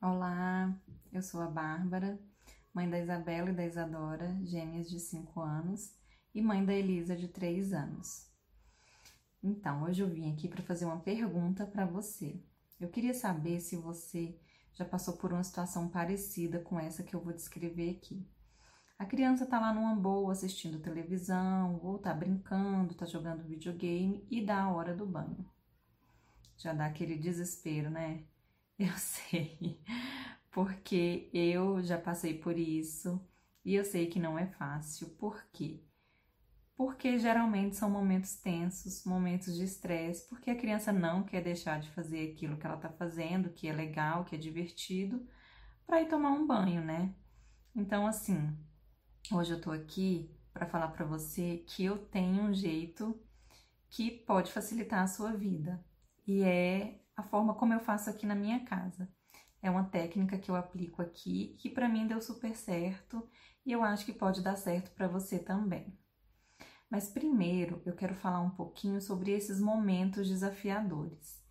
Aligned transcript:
Olá, 0.00 0.72
eu 1.12 1.20
sou 1.20 1.40
a 1.40 1.48
Bárbara, 1.48 2.20
mãe 2.72 2.88
da 2.88 3.00
Isabela 3.00 3.50
e 3.50 3.52
da 3.52 3.66
Isadora, 3.66 4.38
gêmeas 4.44 4.88
de 4.88 5.00
5 5.00 5.40
anos, 5.40 5.92
e 6.32 6.40
mãe 6.40 6.64
da 6.64 6.72
Elisa, 6.72 7.16
de 7.16 7.26
3 7.26 7.72
anos. 7.72 8.30
Então, 9.42 9.82
hoje 9.82 10.00
eu 10.00 10.08
vim 10.08 10.32
aqui 10.32 10.46
para 10.46 10.62
fazer 10.62 10.84
uma 10.84 11.00
pergunta 11.00 11.66
para 11.66 11.84
você. 11.84 12.40
Eu 12.78 12.88
queria 12.90 13.12
saber 13.12 13.58
se 13.58 13.76
você 13.76 14.38
já 14.72 14.84
passou 14.84 15.16
por 15.16 15.32
uma 15.32 15.42
situação 15.42 15.88
parecida 15.88 16.60
com 16.60 16.78
essa 16.78 17.02
que 17.02 17.16
eu 17.16 17.20
vou 17.20 17.32
descrever 17.32 17.96
aqui. 17.96 18.24
A 19.00 19.04
criança 19.04 19.46
tá 19.46 19.58
lá 19.58 19.74
numa 19.74 19.96
boa 19.96 20.30
assistindo 20.30 20.78
televisão, 20.78 21.80
ou 21.82 21.98
tá 21.98 22.14
brincando, 22.14 22.94
tá 22.94 23.04
jogando 23.04 23.42
videogame 23.42 24.24
e 24.30 24.46
dá 24.46 24.62
a 24.62 24.72
hora 24.72 24.94
do 24.94 25.04
banho. 25.04 25.44
Já 26.56 26.72
dá 26.72 26.86
aquele 26.86 27.18
desespero, 27.18 27.90
né? 27.90 28.22
Eu 28.80 28.92
sei, 28.96 29.80
porque 30.52 31.28
eu 31.32 31.82
já 31.82 31.98
passei 31.98 32.38
por 32.38 32.56
isso 32.56 33.20
e 33.64 33.74
eu 33.74 33.84
sei 33.84 34.06
que 34.06 34.20
não 34.20 34.38
é 34.38 34.46
fácil. 34.46 35.08
Por 35.16 35.44
quê? 35.52 35.82
Porque 36.76 37.18
geralmente 37.18 37.74
são 37.74 37.90
momentos 37.90 38.36
tensos, 38.36 39.04
momentos 39.04 39.56
de 39.56 39.64
estresse, 39.64 40.28
porque 40.28 40.50
a 40.50 40.56
criança 40.56 40.92
não 40.92 41.24
quer 41.24 41.42
deixar 41.42 41.80
de 41.80 41.90
fazer 41.90 42.30
aquilo 42.32 42.56
que 42.56 42.66
ela 42.66 42.76
tá 42.76 42.88
fazendo, 42.88 43.50
que 43.50 43.66
é 43.68 43.72
legal, 43.72 44.24
que 44.24 44.36
é 44.36 44.38
divertido, 44.38 45.26
para 45.84 46.00
ir 46.00 46.08
tomar 46.08 46.30
um 46.30 46.46
banho, 46.46 46.84
né? 46.84 47.12
Então, 47.74 48.06
assim, 48.06 48.56
hoje 49.32 49.52
eu 49.54 49.60
tô 49.60 49.72
aqui 49.72 50.30
para 50.52 50.66
falar 50.66 50.88
para 50.88 51.04
você 51.04 51.64
que 51.66 51.84
eu 51.84 51.98
tenho 51.98 52.42
um 52.44 52.54
jeito 52.54 53.20
que 53.90 54.10
pode 54.10 54.52
facilitar 54.52 55.02
a 55.02 55.08
sua 55.08 55.32
vida 55.32 55.84
e 56.26 56.42
é 56.42 57.00
a 57.18 57.22
forma 57.24 57.52
como 57.52 57.74
eu 57.74 57.80
faço 57.80 58.08
aqui 58.08 58.24
na 58.24 58.34
minha 58.36 58.64
casa. 58.64 59.10
É 59.60 59.68
uma 59.68 59.82
técnica 59.82 60.38
que 60.38 60.48
eu 60.48 60.54
aplico 60.54 61.02
aqui 61.02 61.56
que 61.58 61.68
para 61.68 61.88
mim 61.88 62.06
deu 62.06 62.22
super 62.22 62.54
certo 62.54 63.28
e 63.66 63.72
eu 63.72 63.82
acho 63.82 64.06
que 64.06 64.12
pode 64.12 64.40
dar 64.40 64.54
certo 64.54 64.92
para 64.92 65.08
você 65.08 65.36
também. 65.36 65.98
Mas 66.88 67.10
primeiro 67.10 67.82
eu 67.84 67.96
quero 67.96 68.14
falar 68.14 68.40
um 68.40 68.50
pouquinho 68.50 69.00
sobre 69.00 69.32
esses 69.32 69.60
momentos 69.60 70.28
desafiadores. 70.28 71.44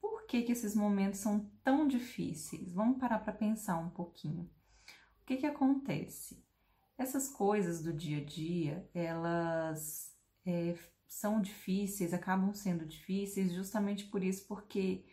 Por 0.00 0.26
que, 0.26 0.42
que 0.42 0.50
esses 0.50 0.74
momentos 0.74 1.20
são 1.20 1.48
tão 1.62 1.86
difíceis? 1.86 2.72
Vamos 2.72 2.98
parar 2.98 3.20
para 3.20 3.32
pensar 3.32 3.78
um 3.78 3.90
pouquinho. 3.90 4.50
O 5.22 5.26
que, 5.26 5.36
que 5.36 5.46
acontece? 5.46 6.44
Essas 6.98 7.28
coisas 7.28 7.80
do 7.80 7.92
dia 7.92 8.18
a 8.18 8.24
dia, 8.24 8.90
elas 8.92 10.12
é, 10.44 10.76
são 11.08 11.40
difíceis, 11.40 12.12
acabam 12.12 12.52
sendo 12.52 12.84
difíceis 12.86 13.52
justamente 13.52 14.04
por 14.06 14.22
isso, 14.22 14.46
porque 14.46 15.04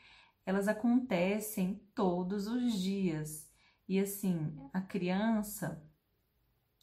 elas 0.45 0.67
acontecem 0.67 1.81
todos 1.94 2.48
os 2.48 2.73
dias. 2.73 3.50
E 3.88 4.00
assim, 4.00 4.58
a 4.73 4.81
criança, 4.81 5.83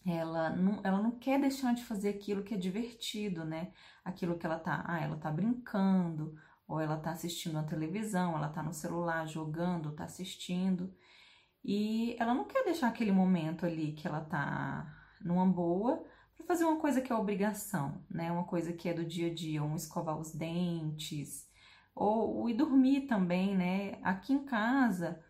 ela 0.06 0.50
não, 0.50 0.80
ela 0.84 1.02
não 1.02 1.12
quer 1.12 1.40
deixar 1.40 1.74
de 1.74 1.84
fazer 1.84 2.10
aquilo 2.10 2.42
que 2.42 2.54
é 2.54 2.56
divertido, 2.56 3.44
né? 3.44 3.72
Aquilo 4.04 4.38
que 4.38 4.46
ela 4.46 4.58
tá, 4.58 4.84
ah, 4.86 5.00
ela 5.00 5.16
tá 5.16 5.30
brincando, 5.30 6.36
ou 6.66 6.80
ela 6.80 6.98
tá 6.98 7.12
assistindo 7.12 7.58
a 7.58 7.62
televisão, 7.62 8.36
ela 8.36 8.48
tá 8.48 8.62
no 8.62 8.72
celular 8.72 9.26
jogando, 9.26 9.92
tá 9.92 10.04
assistindo. 10.04 10.94
E 11.64 12.16
ela 12.18 12.34
não 12.34 12.44
quer 12.44 12.64
deixar 12.64 12.88
aquele 12.88 13.12
momento 13.12 13.66
ali 13.66 13.92
que 13.92 14.06
ela 14.06 14.20
tá 14.20 14.86
numa 15.20 15.46
boa 15.46 16.04
para 16.38 16.46
fazer 16.46 16.64
uma 16.64 16.78
coisa 16.78 17.00
que 17.00 17.12
é 17.12 17.16
obrigação, 17.16 18.02
né? 18.08 18.30
Uma 18.30 18.44
coisa 18.44 18.72
que 18.72 18.88
é 18.88 18.94
do 18.94 19.04
dia 19.04 19.30
a 19.30 19.34
dia, 19.34 19.62
um 19.62 19.74
escovar 19.74 20.18
os 20.18 20.32
dentes, 20.32 21.46
ou, 21.94 22.36
ou 22.36 22.48
ir 22.48 22.54
dormir 22.54 23.02
também, 23.02 23.56
né? 23.56 23.98
Aqui 24.02 24.32
em 24.32 24.44
casa, 24.44 25.20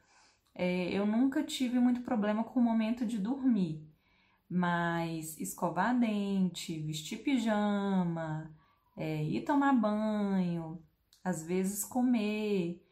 é, 0.55 0.93
eu 0.93 1.07
nunca 1.07 1.43
tive 1.43 1.79
muito 1.81 2.03
problema 2.03 2.45
com 2.45 2.61
o 2.61 2.63
momento 2.63 3.07
de 3.07 3.19
dormir, 3.19 3.89
mas 4.49 5.39
escovar 5.41 5.99
dente, 5.99 6.79
vestir 6.81 7.19
pijama, 7.23 8.55
é, 8.97 9.25
ir 9.25 9.45
tomar 9.45 9.73
banho, 9.73 10.83
às 11.25 11.43
vezes 11.43 11.85
comer, 11.85 12.83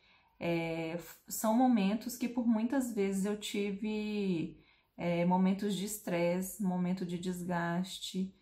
é, 0.40 0.98
são 1.28 1.54
momentos 1.54 2.16
que 2.16 2.28
por 2.28 2.46
muitas 2.46 2.94
vezes 2.94 3.24
eu 3.24 3.38
tive 3.38 4.58
é, 4.96 5.24
momentos 5.24 5.74
de 5.74 5.84
estresse, 5.84 6.62
momento 6.62 7.04
de 7.04 7.18
desgaste, 7.18 8.34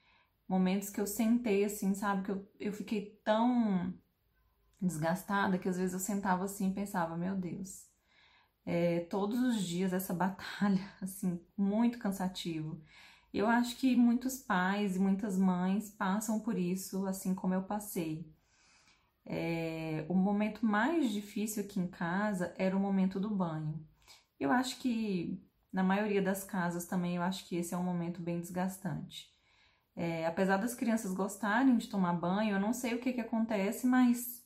momentos 0.48 0.90
que 0.90 1.00
eu 1.00 1.06
sentei 1.06 1.64
assim, 1.64 1.94
sabe? 1.94 2.24
Que 2.24 2.30
eu, 2.30 2.52
eu 2.60 2.72
fiquei 2.72 3.20
tão 3.24 3.92
desgastada 4.80 5.58
que 5.58 5.68
às 5.68 5.76
vezes 5.76 5.94
eu 5.94 6.00
sentava 6.00 6.44
assim 6.44 6.70
e 6.70 6.74
pensava, 6.74 7.16
meu 7.16 7.34
Deus, 7.34 7.86
é, 8.64 9.00
todos 9.00 9.40
os 9.40 9.62
dias 9.62 9.92
essa 9.92 10.12
batalha, 10.14 10.90
assim, 11.00 11.40
muito 11.56 11.98
cansativo. 11.98 12.82
Eu 13.32 13.48
acho 13.48 13.76
que 13.76 13.96
muitos 13.96 14.38
pais 14.38 14.96
e 14.96 14.98
muitas 15.00 15.36
mães 15.36 15.90
passam 15.90 16.38
por 16.40 16.56
isso, 16.56 17.06
assim 17.06 17.34
como 17.34 17.54
eu 17.54 17.64
passei. 17.64 18.32
É, 19.26 20.04
o 20.08 20.14
momento 20.14 20.64
mais 20.64 21.10
difícil 21.10 21.64
aqui 21.64 21.80
em 21.80 21.88
casa 21.88 22.54
era 22.56 22.76
o 22.76 22.80
momento 22.80 23.18
do 23.18 23.30
banho. 23.30 23.84
Eu 24.38 24.52
acho 24.52 24.78
que 24.78 25.42
na 25.74 25.82
maioria 25.82 26.22
das 26.22 26.44
casas 26.44 26.86
também 26.86 27.16
eu 27.16 27.22
acho 27.22 27.48
que 27.48 27.56
esse 27.56 27.74
é 27.74 27.76
um 27.76 27.82
momento 27.82 28.22
bem 28.22 28.38
desgastante. 28.40 29.28
É, 29.96 30.24
apesar 30.24 30.56
das 30.56 30.72
crianças 30.72 31.12
gostarem 31.12 31.76
de 31.76 31.88
tomar 31.88 32.12
banho, 32.12 32.54
eu 32.54 32.60
não 32.60 32.72
sei 32.72 32.94
o 32.94 33.00
que, 33.00 33.12
que 33.12 33.20
acontece, 33.20 33.84
mas 33.84 34.40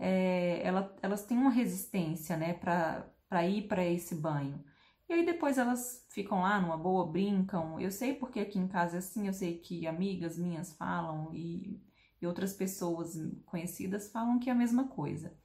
é, 0.00 0.60
ela, 0.64 0.92
elas 1.00 1.24
têm 1.24 1.38
uma 1.38 1.50
resistência, 1.50 2.36
né, 2.36 2.54
para 2.54 3.46
ir 3.46 3.68
para 3.68 3.84
esse 3.84 4.16
banho. 4.16 4.64
E 5.08 5.12
aí 5.12 5.24
depois 5.24 5.58
elas 5.58 6.04
ficam 6.10 6.42
lá 6.42 6.60
numa 6.60 6.76
boa, 6.76 7.06
brincam. 7.06 7.78
Eu 7.78 7.92
sei 7.92 8.12
porque 8.12 8.40
aqui 8.40 8.58
em 8.58 8.66
casa 8.66 8.96
é 8.96 8.98
assim, 8.98 9.28
eu 9.28 9.32
sei 9.32 9.58
que 9.58 9.86
amigas 9.86 10.36
minhas 10.36 10.72
falam 10.76 11.32
e, 11.32 11.80
e 12.20 12.26
outras 12.26 12.52
pessoas 12.52 13.14
conhecidas 13.46 14.10
falam 14.10 14.40
que 14.40 14.50
é 14.50 14.52
a 14.52 14.56
mesma 14.56 14.88
coisa. 14.88 15.36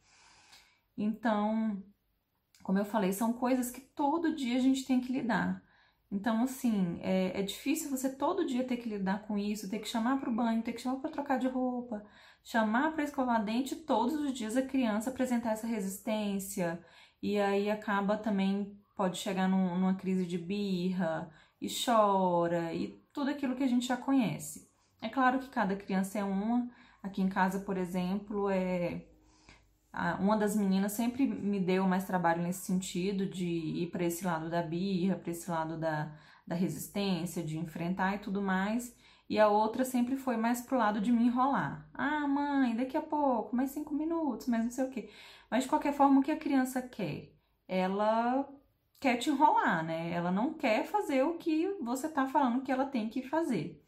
Então, 0.98 1.84
como 2.70 2.78
eu 2.78 2.86
falei, 2.86 3.12
são 3.12 3.34
coisas 3.34 3.72
que 3.72 3.82
todo 3.82 4.36
dia 4.36 4.56
a 4.56 4.62
gente 4.62 4.86
tem 4.86 5.02
que 5.02 5.12
lidar. 5.12 5.60
Então, 6.12 6.44
assim, 6.44 7.00
é, 7.02 7.40
é 7.40 7.42
difícil 7.42 7.90
você 7.90 8.16
todo 8.16 8.46
dia 8.46 8.64
ter 8.64 8.78
que 8.78 8.88
lidar 8.88 9.24
com 9.24 9.40
isso, 9.40 9.68
ter 9.68 9.80
que 9.80 9.88
chamar 9.88 10.20
para 10.20 10.30
o 10.30 10.36
banho, 10.36 10.62
ter 10.62 10.74
que 10.74 10.82
chamar 10.82 10.98
para 10.98 11.10
trocar 11.10 11.40
de 11.40 11.48
roupa, 11.48 12.06
chamar 12.44 12.92
para 12.92 13.04
escovar 13.04 13.44
dente, 13.44 13.76
todos 13.76 14.14
os 14.14 14.32
dias 14.32 14.56
a 14.56 14.62
criança 14.62 15.10
apresentar 15.10 15.54
essa 15.54 15.66
resistência, 15.66 16.80
e 17.24 17.40
aí 17.40 17.72
acaba 17.72 18.16
também, 18.16 18.80
pode 18.96 19.18
chegar 19.18 19.50
num, 19.50 19.74
numa 19.74 19.96
crise 19.96 20.28
de 20.28 20.38
birra, 20.38 21.28
e 21.60 21.68
chora, 21.70 22.72
e 22.72 23.04
tudo 23.12 23.32
aquilo 23.32 23.56
que 23.56 23.64
a 23.64 23.68
gente 23.68 23.88
já 23.88 23.98
conhece. 23.98 24.70
É 25.02 25.10
claro 25.10 25.40
que 25.40 25.50
cada 25.50 25.76
criança 25.76 26.20
é 26.20 26.24
uma, 26.24 26.70
aqui 27.02 27.20
em 27.20 27.30
casa, 27.30 27.62
por 27.62 27.78
exemplo, 27.78 28.48
é 28.48 29.08
uma 30.20 30.38
das 30.38 30.56
meninas 30.56 30.92
sempre 30.92 31.26
me 31.28 31.60
deu 31.60 31.88
mais 31.88 32.06
trabalho 32.06 32.42
nesse 32.42 32.66
sentido 32.66 33.26
de 33.26 33.46
ir 33.46 33.92
para 33.92 34.06
esse 34.06 34.26
lado 34.26 34.50
da 34.50 34.62
birra, 34.62 35.16
para 35.16 35.32
esse 35.32 35.50
lado 35.50 35.78
da, 35.78 36.12
da 36.46 36.56
resistência, 36.56 37.44
de 37.44 37.58
enfrentar 37.58 38.16
e 38.16 38.20
tudo 38.20 38.42
mais. 38.42 38.96
E 39.30 39.40
a 39.40 39.48
outra 39.48 39.86
sempre 39.86 40.18
foi 40.18 40.38
mais 40.38 40.62
pro 40.62 40.78
lado 40.78 41.00
de 41.02 41.12
me 41.12 41.26
enrolar. 41.26 41.88
Ah, 41.94 42.28
mãe, 42.28 42.76
daqui 42.76 42.98
a 42.98 43.02
pouco, 43.02 43.56
mais 43.56 43.72
cinco 43.72 43.94
minutos, 43.94 44.48
mais 44.48 44.64
não 44.64 44.72
sei 44.72 44.86
o 44.86 44.90
quê. 44.90 45.10
Mas 45.50 45.64
de 45.64 45.70
qualquer 45.70 45.94
forma, 45.94 46.20
o 46.20 46.24
que 46.24 46.32
a 46.32 46.38
criança 46.38 46.82
quer? 46.82 47.32
Ela 47.68 48.48
quer 49.00 49.18
te 49.18 49.30
enrolar, 49.30 49.84
né? 49.86 50.12
Ela 50.12 50.32
não 50.32 50.54
quer 50.54 50.86
fazer 50.86 51.24
o 51.24 51.38
que 51.38 51.68
você 51.82 52.10
tá 52.10 52.26
falando 52.28 52.62
que 52.64 52.72
ela 52.72 52.86
tem 52.86 53.10
que 53.10 53.22
fazer. 53.22 53.84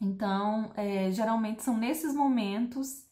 Então, 0.00 0.72
é, 0.76 1.10
geralmente 1.12 1.62
são 1.62 1.76
nesses 1.76 2.14
momentos 2.14 3.06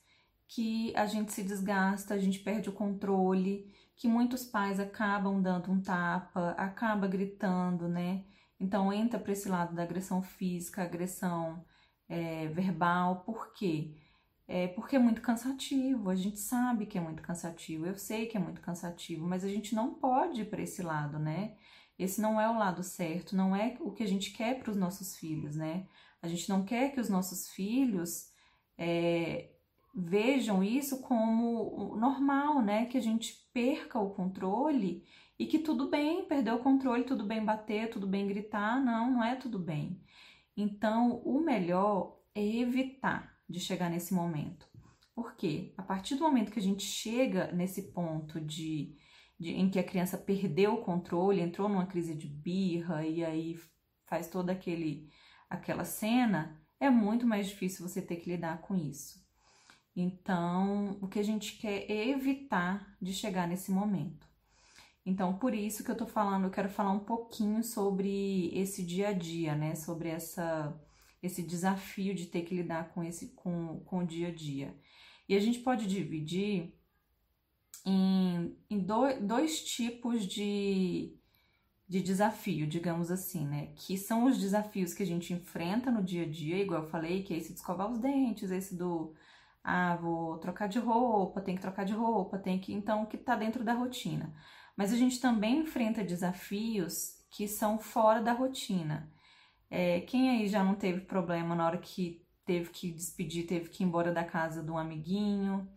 que 0.54 0.94
a 0.94 1.06
gente 1.06 1.32
se 1.32 1.42
desgasta, 1.42 2.12
a 2.12 2.18
gente 2.18 2.38
perde 2.40 2.68
o 2.68 2.72
controle, 2.72 3.72
que 3.96 4.06
muitos 4.06 4.44
pais 4.44 4.78
acabam 4.78 5.40
dando 5.40 5.72
um 5.72 5.80
tapa, 5.80 6.50
acaba 6.58 7.06
gritando, 7.06 7.88
né? 7.88 8.24
Então 8.60 8.92
entra 8.92 9.18
para 9.18 9.32
esse 9.32 9.48
lado 9.48 9.74
da 9.74 9.82
agressão 9.82 10.22
física, 10.22 10.82
agressão 10.82 11.64
é, 12.06 12.48
verbal, 12.48 13.22
por 13.24 13.54
quê? 13.54 13.96
É 14.46 14.68
porque 14.68 14.96
é 14.96 14.98
muito 14.98 15.22
cansativo, 15.22 16.10
a 16.10 16.14
gente 16.14 16.38
sabe 16.38 16.84
que 16.84 16.98
é 16.98 17.00
muito 17.00 17.22
cansativo, 17.22 17.86
eu 17.86 17.96
sei 17.96 18.26
que 18.26 18.36
é 18.36 18.40
muito 18.40 18.60
cansativo, 18.60 19.26
mas 19.26 19.44
a 19.44 19.48
gente 19.48 19.74
não 19.74 19.94
pode 19.94 20.42
ir 20.42 20.50
para 20.50 20.60
esse 20.60 20.82
lado, 20.82 21.18
né? 21.18 21.56
Esse 21.98 22.20
não 22.20 22.38
é 22.38 22.50
o 22.50 22.58
lado 22.58 22.82
certo, 22.82 23.34
não 23.34 23.56
é 23.56 23.76
o 23.80 23.92
que 23.92 24.02
a 24.02 24.08
gente 24.08 24.32
quer 24.32 24.58
para 24.58 24.70
os 24.70 24.76
nossos 24.76 25.16
filhos, 25.16 25.56
né? 25.56 25.86
A 26.20 26.28
gente 26.28 26.48
não 26.50 26.62
quer 26.62 26.92
que 26.92 27.00
os 27.00 27.08
nossos 27.08 27.48
filhos 27.48 28.30
é, 28.76 29.51
vejam 29.94 30.62
isso 30.62 31.02
como 31.02 31.96
normal, 31.96 32.62
né? 32.62 32.86
Que 32.86 32.98
a 32.98 33.02
gente 33.02 33.48
perca 33.52 33.98
o 33.98 34.10
controle 34.10 35.04
e 35.38 35.46
que 35.46 35.58
tudo 35.58 35.90
bem 35.90 36.24
perder 36.26 36.52
o 36.52 36.60
controle, 36.60 37.04
tudo 37.04 37.24
bem 37.24 37.44
bater, 37.44 37.90
tudo 37.90 38.06
bem 38.06 38.26
gritar. 38.26 38.82
Não, 38.82 39.10
não 39.10 39.24
é 39.24 39.36
tudo 39.36 39.58
bem. 39.58 40.00
Então, 40.56 41.22
o 41.24 41.40
melhor 41.40 42.18
é 42.34 42.44
evitar 42.44 43.36
de 43.48 43.60
chegar 43.60 43.90
nesse 43.90 44.14
momento. 44.14 44.66
Porque 45.14 45.74
a 45.76 45.82
partir 45.82 46.14
do 46.14 46.22
momento 46.22 46.50
que 46.50 46.58
a 46.58 46.62
gente 46.62 46.84
chega 46.84 47.52
nesse 47.52 47.92
ponto 47.92 48.40
de, 48.40 48.96
de, 49.38 49.50
em 49.50 49.68
que 49.70 49.78
a 49.78 49.84
criança 49.84 50.16
perdeu 50.16 50.74
o 50.74 50.82
controle, 50.82 51.40
entrou 51.40 51.68
numa 51.68 51.86
crise 51.86 52.14
de 52.14 52.26
birra 52.26 53.06
e 53.06 53.24
aí 53.24 53.58
faz 54.06 54.28
toda 54.28 54.52
aquele, 54.52 55.10
aquela 55.50 55.84
cena, 55.84 56.60
é 56.80 56.88
muito 56.88 57.26
mais 57.26 57.48
difícil 57.48 57.86
você 57.86 58.00
ter 58.00 58.16
que 58.16 58.30
lidar 58.30 58.60
com 58.62 58.74
isso. 58.74 59.21
Então, 59.94 60.98
o 61.00 61.08
que 61.08 61.18
a 61.18 61.22
gente 61.22 61.58
quer 61.58 61.90
é 61.90 62.08
evitar 62.08 62.96
de 63.00 63.12
chegar 63.12 63.46
nesse 63.46 63.70
momento. 63.70 64.26
Então, 65.04 65.38
por 65.38 65.54
isso 65.54 65.84
que 65.84 65.90
eu 65.90 65.96
tô 65.96 66.06
falando, 66.06 66.44
eu 66.44 66.50
quero 66.50 66.68
falar 66.68 66.92
um 66.92 67.00
pouquinho 67.00 67.62
sobre 67.62 68.50
esse 68.54 68.84
dia 68.84 69.08
a 69.08 69.12
dia, 69.12 69.54
né? 69.54 69.74
Sobre 69.74 70.08
essa, 70.08 70.80
esse 71.22 71.42
desafio 71.42 72.14
de 72.14 72.26
ter 72.26 72.42
que 72.42 72.54
lidar 72.54 72.90
com 72.92 73.02
esse 73.02 73.28
com, 73.34 73.80
com 73.80 73.98
o 73.98 74.06
dia 74.06 74.28
a 74.28 74.34
dia. 74.34 74.76
E 75.28 75.34
a 75.34 75.40
gente 75.40 75.58
pode 75.58 75.86
dividir 75.86 76.72
em, 77.84 78.56
em 78.70 78.78
do, 78.78 79.20
dois 79.20 79.62
tipos 79.64 80.26
de, 80.26 81.16
de 81.88 82.00
desafio, 82.00 82.66
digamos 82.66 83.10
assim, 83.10 83.46
né? 83.46 83.72
Que 83.76 83.98
são 83.98 84.24
os 84.24 84.38
desafios 84.38 84.94
que 84.94 85.02
a 85.02 85.06
gente 85.06 85.32
enfrenta 85.32 85.90
no 85.90 86.02
dia 86.02 86.22
a 86.22 86.28
dia, 86.28 86.62
igual 86.62 86.84
eu 86.84 86.90
falei, 86.90 87.22
que 87.24 87.34
é 87.34 87.36
esse 87.38 87.52
de 87.52 87.58
escovar 87.58 87.90
os 87.90 87.98
dentes, 87.98 88.50
esse 88.50 88.76
do 88.76 89.14
ah, 89.64 89.96
vou 89.96 90.38
trocar 90.38 90.68
de 90.68 90.78
roupa, 90.78 91.40
tem 91.40 91.54
que 91.54 91.60
trocar 91.62 91.84
de 91.84 91.92
roupa, 91.92 92.38
tem 92.38 92.58
que. 92.58 92.72
Então, 92.72 93.06
que 93.06 93.16
tá 93.16 93.36
dentro 93.36 93.64
da 93.64 93.74
rotina. 93.74 94.34
Mas 94.76 94.92
a 94.92 94.96
gente 94.96 95.20
também 95.20 95.60
enfrenta 95.60 96.02
desafios 96.04 97.22
que 97.30 97.46
são 97.48 97.78
fora 97.78 98.20
da 98.22 98.32
rotina. 98.32 99.10
É, 99.70 100.00
quem 100.02 100.30
aí 100.30 100.48
já 100.48 100.62
não 100.64 100.74
teve 100.74 101.02
problema 101.02 101.54
na 101.54 101.66
hora 101.66 101.78
que 101.78 102.26
teve 102.44 102.70
que 102.70 102.90
despedir, 102.92 103.46
teve 103.46 103.68
que 103.70 103.82
ir 103.82 103.86
embora 103.86 104.12
da 104.12 104.24
casa 104.24 104.62
de 104.62 104.70
um 104.70 104.78
amiguinho 104.78 105.68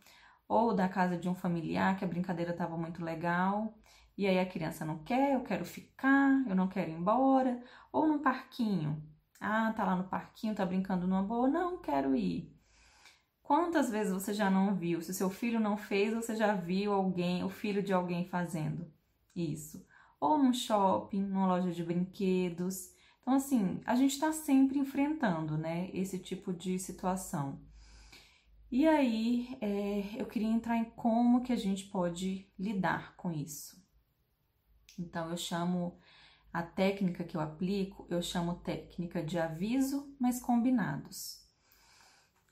ou 0.48 0.74
da 0.76 0.90
casa 0.90 1.18
de 1.18 1.30
um 1.30 1.36
familiar 1.36 1.98
que 1.98 2.06
a 2.06 2.08
brincadeira 2.08 2.52
estava 2.52 2.78
muito 2.78 3.04
legal 3.04 3.78
e 4.18 4.28
aí 4.28 4.40
a 4.40 4.46
criança 4.46 4.86
não 4.86 5.00
quer, 5.04 5.34
eu 5.34 5.44
quero 5.44 5.66
ficar, 5.66 6.44
eu 6.48 6.56
não 6.56 6.68
quero 6.70 6.90
ir 6.92 6.94
embora, 6.94 7.62
ou 7.92 8.08
num 8.08 8.20
parquinho. 8.22 9.04
Ah, 9.40 9.74
tá 9.74 9.84
lá 9.86 9.96
no 9.96 10.06
parquinho, 10.06 10.56
tá 10.56 10.66
brincando 10.66 11.08
numa 11.08 11.24
boa, 11.24 11.48
não 11.50 11.82
quero 11.82 12.16
ir. 12.16 12.55
Quantas 13.46 13.92
vezes 13.92 14.12
você 14.12 14.34
já 14.34 14.50
não 14.50 14.74
viu? 14.74 15.04
Se 15.04 15.14
seu 15.14 15.30
filho 15.30 15.60
não 15.60 15.78
fez, 15.78 16.16
você 16.16 16.36
já 16.36 16.56
viu 16.56 16.92
alguém, 16.92 17.44
o 17.44 17.50
filho 17.50 17.84
de 17.84 17.94
alguém 17.94 18.26
fazendo 18.28 18.92
isso? 19.36 19.86
Ou 20.20 20.36
num 20.36 20.52
shopping, 20.52 21.22
numa 21.22 21.46
loja 21.46 21.72
de 21.72 21.84
brinquedos. 21.84 22.90
Então, 23.22 23.36
assim, 23.36 23.82
a 23.86 23.94
gente 23.94 24.14
está 24.14 24.32
sempre 24.32 24.80
enfrentando, 24.80 25.60
né, 25.60 25.92
esse 25.94 26.18
tipo 26.18 26.52
de 26.52 26.80
situação. 26.80 27.62
E 28.72 28.88
aí, 28.88 29.56
é, 29.62 30.20
eu 30.20 30.26
queria 30.26 30.48
entrar 30.48 30.78
em 30.78 30.86
como 30.86 31.44
que 31.44 31.54
a 31.54 31.56
gente 31.56 31.86
pode 31.86 32.52
lidar 32.58 33.16
com 33.16 33.32
isso. 33.32 33.80
Então, 34.98 35.30
eu 35.30 35.38
chamo 35.38 36.00
a 36.52 36.64
técnica 36.64 37.24
que 37.24 37.38
eu 37.38 37.42
aplico, 37.42 38.08
eu 38.10 38.24
chamo 38.24 38.56
técnica 38.56 39.22
de 39.22 39.38
aviso, 39.38 40.16
mas 40.20 40.42
combinados. 40.42 41.45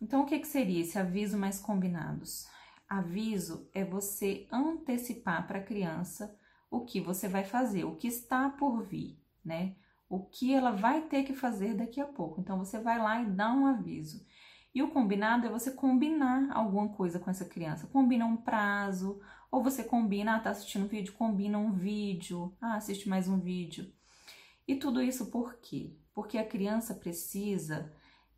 Então, 0.03 0.23
o 0.23 0.25
que, 0.25 0.37
que 0.37 0.47
seria 0.47 0.81
esse 0.81 0.99
aviso 0.99 1.37
mais 1.37 1.61
combinados? 1.61 2.45
Aviso 2.89 3.69
é 3.73 3.85
você 3.85 4.45
antecipar 4.51 5.47
para 5.47 5.59
a 5.59 5.63
criança 5.63 6.37
o 6.69 6.81
que 6.81 6.99
você 6.99 7.29
vai 7.29 7.45
fazer, 7.45 7.85
o 7.85 7.95
que 7.95 8.09
está 8.09 8.49
por 8.49 8.83
vir, 8.83 9.17
né? 9.45 9.77
O 10.09 10.25
que 10.25 10.53
ela 10.53 10.71
vai 10.71 11.03
ter 11.03 11.23
que 11.23 11.33
fazer 11.33 11.73
daqui 11.73 12.01
a 12.01 12.05
pouco. 12.05 12.41
Então, 12.41 12.57
você 12.57 12.77
vai 12.79 12.99
lá 12.99 13.21
e 13.21 13.27
dá 13.27 13.53
um 13.53 13.65
aviso. 13.65 14.25
E 14.75 14.83
o 14.83 14.89
combinado 14.89 15.47
é 15.47 15.49
você 15.49 15.71
combinar 15.71 16.51
alguma 16.51 16.89
coisa 16.89 17.17
com 17.17 17.29
essa 17.29 17.45
criança. 17.45 17.87
Combina 17.87 18.25
um 18.25 18.35
prazo, 18.35 19.21
ou 19.49 19.63
você 19.63 19.85
combina, 19.85 20.35
ah, 20.35 20.39
tá 20.41 20.49
assistindo 20.49 20.83
um 20.83 20.89
vídeo, 20.89 21.13
combina 21.13 21.57
um 21.57 21.71
vídeo, 21.71 22.53
ah, 22.59 22.75
assiste 22.75 23.07
mais 23.07 23.29
um 23.29 23.39
vídeo. 23.39 23.89
E 24.67 24.75
tudo 24.75 25.01
isso 25.01 25.27
por 25.27 25.55
quê? 25.61 25.95
Porque 26.13 26.37
a 26.37 26.45
criança 26.45 26.93
precisa 26.93 27.89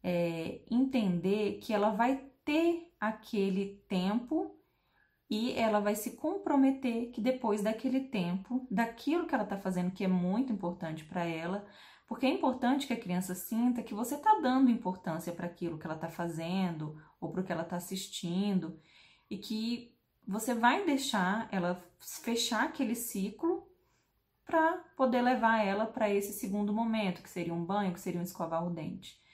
é, 0.07 0.62
entender 0.69 1.57
que 1.63 1.74
ela 1.74 1.90
vai 1.90 2.24
ter 2.46 2.94
aquele 3.00 3.84
tempo 3.90 4.56
e 5.28 5.52
ela 5.54 5.80
vai 5.80 5.96
se 5.96 6.12
comprometer 6.12 7.10
que 7.10 7.19
depois 7.19 7.63
daquele 7.63 8.02
tempo, 8.02 8.68
daquilo 8.69 9.25
que 9.25 9.34
ela 9.34 9.44
está 9.44 9.57
fazendo, 9.57 9.90
que 9.90 10.04
é 10.04 10.07
muito 10.07 10.54
importante 10.54 11.04
para 11.04 11.25
ela, 11.25 11.66
porque 12.07 12.28
é 12.28 12.30
importante 12.30 12.86
que 12.86 12.94
a 12.94 13.00
criança 13.00 13.34
sinta 13.34 13.81
que 13.81 13.96
você 13.96 14.13
está 14.13 14.40
dando 14.40 14.69
importância 14.69 15.34
para 15.34 15.48
aquilo 15.48 15.80
que 15.80 15.88
ela 15.88 15.96
está 15.96 16.07
fazendo 16.07 17.02
ou 17.19 17.31
para 17.31 17.42
o 17.42 17.44
que 17.44 17.52
ela 17.52 17.63
está 17.63 17.78
assistindo 17.78 18.80
e 19.28 19.40
que 19.40 19.92
você 20.28 20.54
vai 20.54 20.86
deixar 20.86 21.50
ela 21.52 21.84
fechar 21.98 22.66
aquele 22.66 22.94
ciclo 22.94 23.68
para 24.46 24.74
poder 24.96 25.24
levar 25.24 25.66
ela 25.66 25.88
para 25.88 26.07
esse 26.12 26.31
segundo 26.31 26.72
momento, 26.72 27.24
que 27.24 27.30
seria 27.30 27.56
um 27.56 27.66
banho, 27.66 27.92
que 27.92 28.00
seria 28.00 28.19
um 28.19 28.24
escovar 28.24 28.63
o 28.63 28.69
dente. 28.69 29.25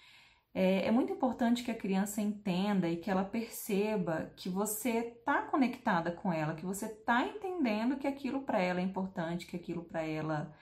É, 0.53 0.85
é, 0.87 0.91
muito 0.91 1.13
importante 1.13 1.63
que 1.63 1.71
a 1.71 1.77
criança 1.77 2.21
entenda 2.21 2.89
e 2.89 2.97
que 2.97 3.09
ela 3.09 3.23
perceba 3.23 4.33
que 4.35 4.49
você 4.49 4.89
está 4.89 5.43
conectada 5.43 6.11
com 6.11 6.31
ela, 6.31 6.55
que 6.55 6.65
você 6.65 6.87
está 6.87 7.25
entendendo 7.25 7.97
que 7.97 8.05
aquilo 8.05 8.41
para 8.41 8.59
ela 8.59 8.81
é 8.81 8.83
importante, 8.83 9.45
que 9.45 9.55
aquilo 9.55 9.83
para 9.83 10.03
ela 10.03 10.53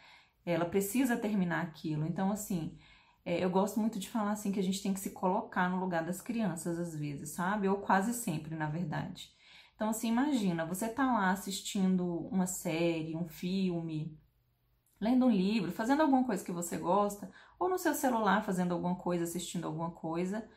ela 0.45 0.65
precisa 0.65 1.17
terminar 1.17 1.61
aquilo. 1.63 2.05
Então, 2.05 2.31
assim, 2.31 2.77
é, 3.25 3.43
eu 3.43 3.49
gosto 3.49 3.79
muito 3.79 3.99
de 3.99 4.09
falar 4.09 4.31
assim 4.31 4.51
que 4.51 4.59
a 4.59 4.63
gente 4.63 4.81
tem 4.81 4.93
que 4.93 4.99
se 4.99 5.11
colocar 5.11 5.69
no 5.69 5.79
lugar 5.79 6.03
das 6.03 6.21
crianças 6.21 6.79
às 6.79 6.95
vezes, 6.95 7.31
sabe? 7.31 7.67
Ou 7.67 7.77
quase 7.77 8.13
sempre, 8.13 8.55
na 8.55 8.67
verdade. 8.67 9.31
Então, 9.75 9.89
assim, 9.89 10.09
imagina, 10.09 10.65
você 10.65 10.89
tá 10.89 11.05
lá 11.05 11.31
assistindo 11.31 12.05
uma 12.27 12.47
série, 12.47 13.15
um 13.15 13.27
filme, 13.27 14.17
lendo 14.99 15.25
um 15.25 15.31
livro, 15.31 15.71
fazendo 15.71 16.01
alguma 16.01 16.23
coisa 16.23 16.43
que 16.43 16.51
você 16.51 16.77
gosta, 16.77 17.31
ou 17.57 17.69
no 17.69 17.77
seu 17.77 17.93
celular 17.93 18.43
fazendo 18.43 18.73
alguma 18.73 18.95
coisa, 18.95 19.23
assistindo 19.23 19.65
alguma 19.65 19.91
coisa, 19.91 20.47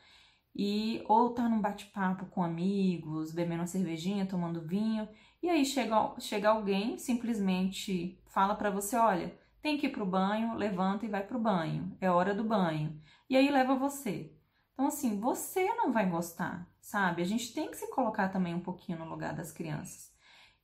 e 0.54 1.02
ou 1.06 1.30
tá 1.30 1.48
num 1.48 1.60
bate-papo 1.60 2.26
com 2.26 2.42
amigos, 2.42 3.32
bebendo 3.32 3.60
uma 3.60 3.66
cervejinha, 3.66 4.26
tomando 4.26 4.66
vinho, 4.66 5.08
e 5.42 5.48
aí 5.48 5.64
chega, 5.64 6.14
chega 6.18 6.50
alguém, 6.50 6.98
simplesmente 6.98 8.20
fala 8.26 8.54
para 8.54 8.70
você, 8.70 8.96
olha, 8.96 9.36
tem 9.62 9.78
que 9.78 9.86
ir 9.86 9.92
pro 9.92 10.04
banho, 10.04 10.54
levanta 10.54 11.06
e 11.06 11.08
vai 11.08 11.24
pro 11.24 11.38
banho, 11.38 11.96
é 12.00 12.10
hora 12.10 12.34
do 12.34 12.44
banho. 12.44 13.00
E 13.30 13.36
aí 13.36 13.50
leva 13.50 13.74
você. 13.74 14.32
Então 14.72 14.86
assim, 14.86 15.18
você 15.18 15.72
não 15.74 15.92
vai 15.92 16.08
gostar, 16.08 16.68
sabe? 16.80 17.22
A 17.22 17.24
gente 17.24 17.54
tem 17.54 17.70
que 17.70 17.76
se 17.76 17.88
colocar 17.90 18.28
também 18.28 18.54
um 18.54 18.60
pouquinho 18.60 18.98
no 18.98 19.08
lugar 19.08 19.34
das 19.34 19.52
crianças. 19.52 20.12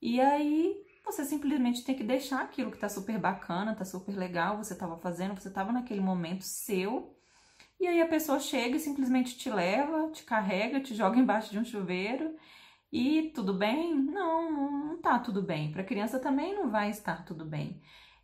E 0.00 0.20
aí 0.20 0.76
você 1.10 1.24
simplesmente 1.24 1.84
tem 1.84 1.94
que 1.94 2.04
deixar 2.04 2.42
aquilo 2.42 2.70
que 2.70 2.78
tá 2.78 2.88
super 2.88 3.18
bacana, 3.18 3.74
tá 3.74 3.84
super 3.84 4.16
legal, 4.16 4.56
você 4.56 4.74
tava 4.74 4.96
fazendo, 4.98 5.34
você 5.34 5.50
tava 5.50 5.72
naquele 5.72 6.00
momento 6.00 6.44
seu. 6.44 7.16
E 7.80 7.86
aí 7.86 8.00
a 8.00 8.08
pessoa 8.08 8.38
chega 8.38 8.76
e 8.76 8.80
simplesmente 8.80 9.36
te 9.38 9.48
leva, 9.48 10.10
te 10.10 10.24
carrega, 10.24 10.80
te 10.80 10.94
joga 10.94 11.18
embaixo 11.18 11.50
de 11.50 11.58
um 11.58 11.64
chuveiro. 11.64 12.36
E 12.92 13.30
tudo 13.34 13.54
bem? 13.54 13.94
Não, 13.94 14.50
não 14.50 14.98
tá 14.98 15.18
tudo 15.18 15.42
bem. 15.42 15.72
Para 15.72 15.84
criança 15.84 16.18
também 16.18 16.54
não 16.54 16.70
vai 16.70 16.90
estar 16.90 17.24
tudo 17.24 17.44
bem. 17.44 17.80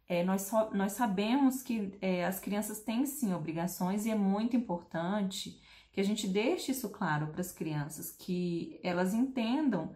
É, 0.08 0.23
nós, 0.23 0.42
so, 0.42 0.70
nós 0.73 0.92
sabemos 0.92 1.62
que 1.62 1.97
é, 2.00 2.25
as 2.25 2.38
crianças 2.38 2.80
têm 2.80 3.06
sim 3.06 3.32
obrigações 3.32 4.04
e 4.04 4.11
é 4.11 4.14
muito 4.14 4.56
importante 4.56 5.61
que 5.92 6.00
a 6.00 6.04
gente 6.04 6.26
deixe 6.26 6.73
isso 6.73 6.90
claro 6.90 7.28
para 7.28 7.40
as 7.40 7.52
crianças, 7.52 8.11
que 8.11 8.78
elas 8.82 9.14
entendam 9.14 9.94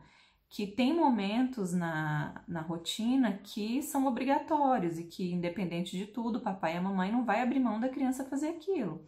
que 0.49 0.67
tem 0.67 0.95
momentos 0.95 1.73
na, 1.75 2.43
na 2.49 2.63
rotina 2.63 3.39
que 3.45 3.83
são 3.83 4.07
obrigatórios 4.07 4.99
e 4.99 5.05
que, 5.05 5.33
independente 5.33 5.97
de 5.97 6.07
tudo, 6.07 6.39
o 6.39 6.43
papai 6.43 6.75
e 6.75 6.77
a 6.79 6.83
mamãe 6.83 7.13
não 7.13 7.25
vai 7.25 7.43
abrir 7.43 7.61
mão 7.61 7.79
da 7.79 7.89
criança 7.89 8.25
fazer 8.25 8.49
aquilo. 8.49 9.07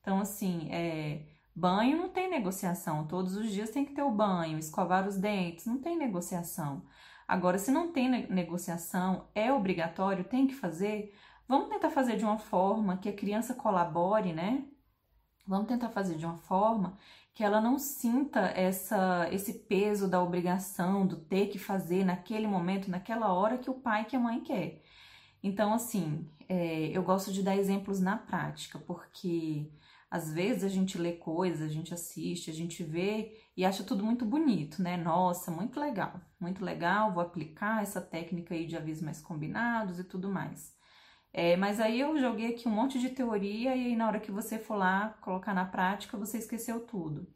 Então, 0.00 0.20
assim, 0.20 0.68
é, 0.70 1.26
banho 1.54 1.96
não 1.96 2.08
tem 2.08 2.28
negociação, 2.28 3.06
todos 3.06 3.36
os 3.36 3.50
dias 3.50 3.70
tem 3.70 3.84
que 3.84 3.92
ter 3.92 4.02
o 4.02 4.10
banho, 4.10 4.58
escovar 4.58 5.06
os 5.06 5.16
dentes, 5.16 5.66
não 5.66 5.78
tem 5.78 5.96
negociação. 5.96 6.84
Agora, 7.28 7.58
se 7.58 7.70
não 7.70 7.92
tem 7.92 8.08
negociação, 8.28 9.28
é 9.34 9.52
obrigatório, 9.52 10.24
tem 10.24 10.48
que 10.48 10.54
fazer, 10.54 11.14
vamos 11.46 11.68
tentar 11.68 11.90
fazer 11.90 12.16
de 12.16 12.24
uma 12.24 12.38
forma 12.38 12.96
que 12.96 13.08
a 13.08 13.12
criança 13.12 13.54
colabore, 13.54 14.32
né? 14.32 14.64
Vamos 15.46 15.68
tentar 15.68 15.90
fazer 15.90 16.16
de 16.16 16.26
uma 16.26 16.36
forma 16.36 16.96
que 17.40 17.44
ela 17.44 17.58
não 17.58 17.78
sinta 17.78 18.40
essa, 18.54 19.26
esse 19.32 19.60
peso 19.60 20.06
da 20.06 20.22
obrigação, 20.22 21.06
do 21.06 21.16
ter 21.16 21.46
que 21.46 21.58
fazer 21.58 22.04
naquele 22.04 22.46
momento, 22.46 22.90
naquela 22.90 23.32
hora 23.32 23.56
que 23.56 23.70
o 23.70 23.80
pai, 23.80 24.04
que 24.04 24.14
a 24.14 24.20
mãe 24.20 24.42
quer. 24.42 24.82
Então, 25.42 25.72
assim, 25.72 26.28
é, 26.46 26.88
eu 26.88 27.02
gosto 27.02 27.32
de 27.32 27.42
dar 27.42 27.56
exemplos 27.56 27.98
na 27.98 28.18
prática, 28.18 28.78
porque 28.78 29.72
às 30.10 30.30
vezes 30.30 30.64
a 30.64 30.68
gente 30.68 30.98
lê 30.98 31.12
coisas, 31.12 31.62
a 31.62 31.72
gente 31.72 31.94
assiste, 31.94 32.50
a 32.50 32.52
gente 32.52 32.84
vê 32.84 33.34
e 33.56 33.64
acha 33.64 33.84
tudo 33.84 34.04
muito 34.04 34.26
bonito, 34.26 34.82
né? 34.82 34.98
Nossa, 34.98 35.50
muito 35.50 35.80
legal, 35.80 36.20
muito 36.38 36.62
legal, 36.62 37.10
vou 37.10 37.22
aplicar 37.22 37.82
essa 37.82 38.02
técnica 38.02 38.54
aí 38.54 38.66
de 38.66 38.76
avisos 38.76 39.02
mais 39.02 39.18
combinados 39.18 39.98
e 39.98 40.04
tudo 40.04 40.28
mais. 40.28 40.74
É, 41.32 41.56
mas 41.56 41.80
aí 41.80 42.00
eu 42.00 42.18
joguei 42.18 42.54
aqui 42.54 42.68
um 42.68 42.72
monte 42.72 42.98
de 42.98 43.10
teoria 43.10 43.76
e 43.76 43.94
na 43.94 44.06
hora 44.06 44.20
que 44.20 44.32
você 44.32 44.58
for 44.58 44.76
lá 44.76 45.10
colocar 45.20 45.54
na 45.54 45.64
prática, 45.64 46.16
você 46.16 46.38
esqueceu 46.38 46.80
tudo. 46.86 47.26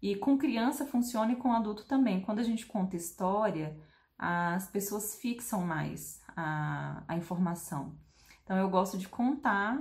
E 0.00 0.16
com 0.16 0.38
criança 0.38 0.86
funciona 0.86 1.32
e 1.32 1.36
com 1.36 1.52
adulto 1.52 1.84
também. 1.86 2.20
Quando 2.22 2.38
a 2.38 2.42
gente 2.42 2.66
conta 2.66 2.96
história, 2.96 3.76
as 4.18 4.68
pessoas 4.68 5.16
fixam 5.16 5.64
mais 5.64 6.20
a, 6.36 7.02
a 7.06 7.16
informação. 7.16 7.98
Então, 8.44 8.56
eu 8.56 8.70
gosto 8.70 8.96
de 8.96 9.08
contar, 9.08 9.78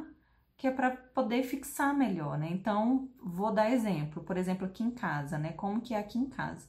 que 0.57 0.67
é 0.67 0.71
para 0.71 0.91
poder 0.91 1.43
fixar 1.43 1.95
melhor, 1.95 2.37
né? 2.37 2.49
Então, 2.51 3.09
vou 3.23 3.53
dar 3.53 3.71
exemplo, 3.71 4.23
por 4.23 4.37
exemplo, 4.37 4.65
aqui 4.67 4.83
em 4.83 4.91
casa, 4.91 5.37
né? 5.37 5.53
Como 5.53 5.81
que 5.81 5.93
é 5.93 5.99
aqui 5.99 6.17
em 6.19 6.29
casa. 6.29 6.67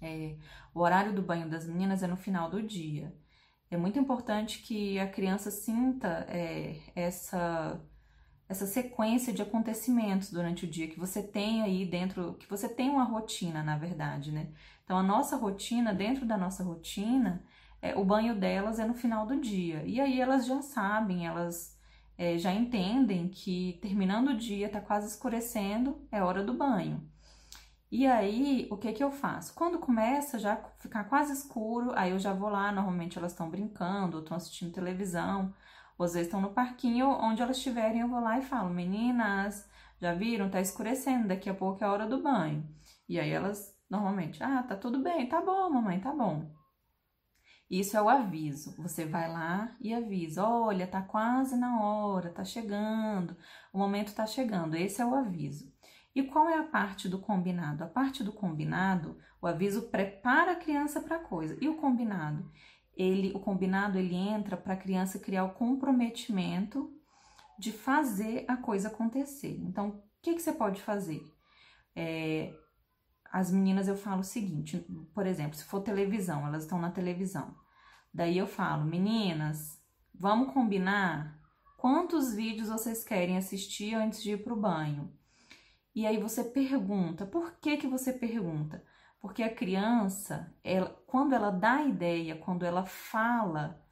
É, 0.00 0.36
o 0.74 0.80
horário 0.80 1.12
do 1.14 1.22
banho 1.22 1.48
das 1.48 1.66
meninas 1.66 2.02
é 2.02 2.06
no 2.06 2.16
final 2.16 2.50
do 2.50 2.62
dia. 2.62 3.14
É 3.70 3.76
muito 3.76 3.98
importante 3.98 4.60
que 4.60 4.98
a 4.98 5.08
criança 5.08 5.50
sinta 5.50 6.26
é, 6.28 6.76
essa 6.94 7.80
essa 8.48 8.66
sequência 8.66 9.32
de 9.32 9.42
acontecimentos 9.42 10.30
durante 10.30 10.64
o 10.64 10.68
dia 10.68 10.88
que 10.88 10.98
você 10.98 11.22
tem 11.22 11.62
aí 11.62 11.84
dentro, 11.84 12.34
que 12.34 12.48
você 12.48 12.68
tem 12.68 12.88
uma 12.90 13.04
rotina, 13.04 13.62
na 13.62 13.76
verdade, 13.76 14.30
né? 14.30 14.48
Então 14.84 14.96
a 14.96 15.02
nossa 15.02 15.36
rotina, 15.36 15.92
dentro 15.92 16.24
da 16.24 16.36
nossa 16.36 16.62
rotina, 16.62 17.42
é, 17.82 17.96
o 17.96 18.04
banho 18.04 18.38
delas 18.38 18.78
é 18.78 18.84
no 18.86 18.94
final 18.94 19.26
do 19.26 19.40
dia. 19.40 19.82
E 19.84 20.00
aí 20.00 20.20
elas 20.20 20.46
já 20.46 20.62
sabem, 20.62 21.26
elas 21.26 21.76
é, 22.16 22.38
já 22.38 22.52
entendem 22.52 23.28
que 23.28 23.78
terminando 23.82 24.28
o 24.28 24.36
dia, 24.36 24.68
tá 24.68 24.80
quase 24.80 25.08
escurecendo, 25.08 26.00
é 26.12 26.22
hora 26.22 26.44
do 26.44 26.54
banho. 26.54 27.02
E 27.90 28.06
aí, 28.06 28.66
o 28.70 28.76
que 28.76 28.92
que 28.92 29.02
eu 29.02 29.10
faço? 29.12 29.54
Quando 29.54 29.78
começa 29.78 30.38
já 30.38 30.56
ficar 30.78 31.04
quase 31.04 31.32
escuro, 31.32 31.92
aí 31.96 32.10
eu 32.10 32.18
já 32.18 32.32
vou 32.32 32.48
lá, 32.48 32.70
normalmente 32.72 33.16
elas 33.18 33.32
estão 33.32 33.48
brincando, 33.50 34.18
estão 34.20 34.36
assistindo 34.36 34.72
televisão, 34.72 35.54
ou 35.98 36.04
às 36.04 36.12
vezes 36.14 36.26
estão 36.28 36.40
no 36.40 36.52
parquinho, 36.52 37.08
onde 37.08 37.42
elas 37.42 37.56
estiverem, 37.56 38.00
eu 38.00 38.08
vou 38.08 38.20
lá 38.20 38.38
e 38.38 38.42
falo: 38.42 38.70
"Meninas, 38.70 39.68
já 40.00 40.12
viram? 40.14 40.50
Tá 40.50 40.60
escurecendo, 40.60 41.28
daqui 41.28 41.48
a 41.48 41.54
pouco 41.54 41.82
é 41.82 41.86
a 41.86 41.92
hora 41.92 42.06
do 42.08 42.22
banho". 42.22 42.68
E 43.08 43.18
aí 43.20 43.30
elas 43.30 43.74
normalmente: 43.88 44.42
"Ah, 44.42 44.62
tá 44.64 44.76
tudo 44.76 45.00
bem, 45.02 45.28
tá 45.28 45.40
bom, 45.40 45.70
mamãe, 45.70 46.00
tá 46.00 46.12
bom". 46.12 46.50
Isso 47.70 47.96
é 47.96 48.02
o 48.02 48.08
aviso. 48.08 48.74
Você 48.82 49.04
vai 49.06 49.28
lá 49.30 49.74
e 49.80 49.92
avisa: 49.94 50.44
olha, 50.44 50.86
tá 50.86 51.02
quase 51.02 51.56
na 51.56 51.80
hora, 51.80 52.30
tá 52.32 52.44
chegando, 52.44 53.36
o 53.72 53.78
momento 53.78 54.14
tá 54.14 54.26
chegando. 54.26 54.74
Esse 54.76 55.00
é 55.02 55.06
o 55.06 55.14
aviso. 55.14 55.72
E 56.16 56.22
qual 56.22 56.48
é 56.48 56.56
a 56.58 56.62
parte 56.62 57.10
do 57.10 57.18
combinado? 57.18 57.84
A 57.84 57.86
parte 57.86 58.24
do 58.24 58.32
combinado, 58.32 59.18
o 59.38 59.46
aviso 59.46 59.82
prepara 59.90 60.52
a 60.52 60.56
criança 60.56 60.98
para 60.98 61.16
a 61.16 61.22
coisa. 61.22 61.58
E 61.60 61.68
o 61.68 61.76
combinado? 61.76 62.50
Ele, 62.96 63.32
o 63.34 63.38
combinado 63.38 63.98
ele 63.98 64.14
entra 64.14 64.56
para 64.56 64.72
a 64.72 64.78
criança 64.78 65.18
criar 65.18 65.44
o 65.44 65.52
comprometimento 65.52 66.90
de 67.58 67.70
fazer 67.70 68.46
a 68.48 68.56
coisa 68.56 68.88
acontecer. 68.88 69.60
Então, 69.60 69.88
o 69.88 70.02
que, 70.22 70.32
que 70.32 70.40
você 70.40 70.54
pode 70.54 70.80
fazer? 70.80 71.20
É, 71.94 72.54
as 73.30 73.50
meninas 73.50 73.86
eu 73.86 73.94
falo 73.94 74.20
o 74.20 74.24
seguinte, 74.24 74.86
por 75.12 75.26
exemplo, 75.26 75.54
se 75.54 75.64
for 75.64 75.82
televisão, 75.82 76.46
elas 76.46 76.62
estão 76.62 76.80
na 76.80 76.90
televisão. 76.90 77.54
Daí 78.12 78.38
eu 78.38 78.46
falo, 78.46 78.86
meninas, 78.86 79.78
vamos 80.14 80.54
combinar 80.54 81.38
quantos 81.76 82.32
vídeos 82.32 82.70
vocês 82.70 83.04
querem 83.04 83.36
assistir 83.36 83.92
antes 83.92 84.22
de 84.22 84.32
ir 84.32 84.42
para 84.42 84.54
o 84.54 84.60
banho. 84.60 85.12
E 85.96 86.06
aí 86.06 86.18
você 86.18 86.44
pergunta, 86.44 87.24
por 87.24 87.52
que 87.58 87.78
que 87.78 87.86
você 87.86 88.12
pergunta? 88.12 88.84
Porque 89.18 89.42
a 89.42 89.52
criança, 89.52 90.54
ela, 90.62 90.90
quando 91.06 91.34
ela 91.34 91.50
dá 91.50 91.80
ideia, 91.80 92.36
quando 92.36 92.66
ela 92.66 92.84
fala, 92.84 93.82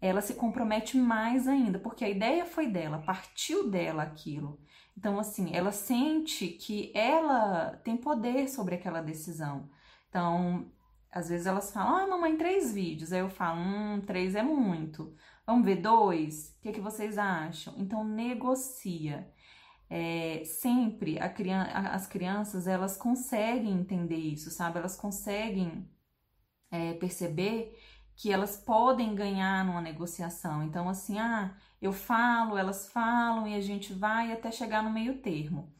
ela 0.00 0.22
se 0.22 0.32
compromete 0.32 0.96
mais 0.96 1.46
ainda, 1.46 1.78
porque 1.78 2.06
a 2.06 2.08
ideia 2.08 2.46
foi 2.46 2.68
dela, 2.68 3.02
partiu 3.02 3.68
dela 3.68 4.02
aquilo. 4.02 4.58
Então, 4.96 5.18
assim, 5.18 5.54
ela 5.54 5.72
sente 5.72 6.48
que 6.48 6.90
ela 6.94 7.78
tem 7.84 7.98
poder 7.98 8.48
sobre 8.48 8.76
aquela 8.76 9.02
decisão. 9.02 9.68
Então, 10.08 10.72
às 11.10 11.28
vezes 11.28 11.46
elas 11.46 11.70
falam, 11.70 11.96
ah, 11.96 12.06
mamãe, 12.06 12.34
três 12.38 12.72
vídeos. 12.72 13.12
Aí 13.12 13.20
eu 13.20 13.28
falo, 13.28 13.60
hum, 13.60 14.00
três 14.00 14.34
é 14.34 14.42
muito. 14.42 15.14
Vamos 15.46 15.66
ver 15.66 15.82
dois? 15.82 16.56
O 16.56 16.62
que, 16.62 16.70
é 16.70 16.72
que 16.72 16.80
vocês 16.80 17.18
acham? 17.18 17.74
Então, 17.76 18.02
negocia 18.02 19.30
é, 19.94 20.42
sempre 20.46 21.18
as 21.20 22.06
crianças 22.06 22.66
elas 22.66 22.96
conseguem 22.96 23.74
entender 23.74 24.16
isso, 24.16 24.50
sabe? 24.50 24.78
Elas 24.78 24.96
conseguem 24.96 25.86
é, 26.70 26.94
perceber 26.94 27.78
que 28.16 28.32
elas 28.32 28.56
podem 28.56 29.14
ganhar 29.14 29.62
numa 29.66 29.82
negociação. 29.82 30.62
Então, 30.62 30.88
assim, 30.88 31.18
ah, 31.18 31.54
eu 31.80 31.92
falo, 31.92 32.56
elas 32.56 32.90
falam 32.90 33.46
e 33.46 33.54
a 33.54 33.60
gente 33.60 33.92
vai 33.92 34.32
até 34.32 34.50
chegar 34.50 34.82
no 34.82 34.90
meio 34.90 35.20
termo. 35.20 35.70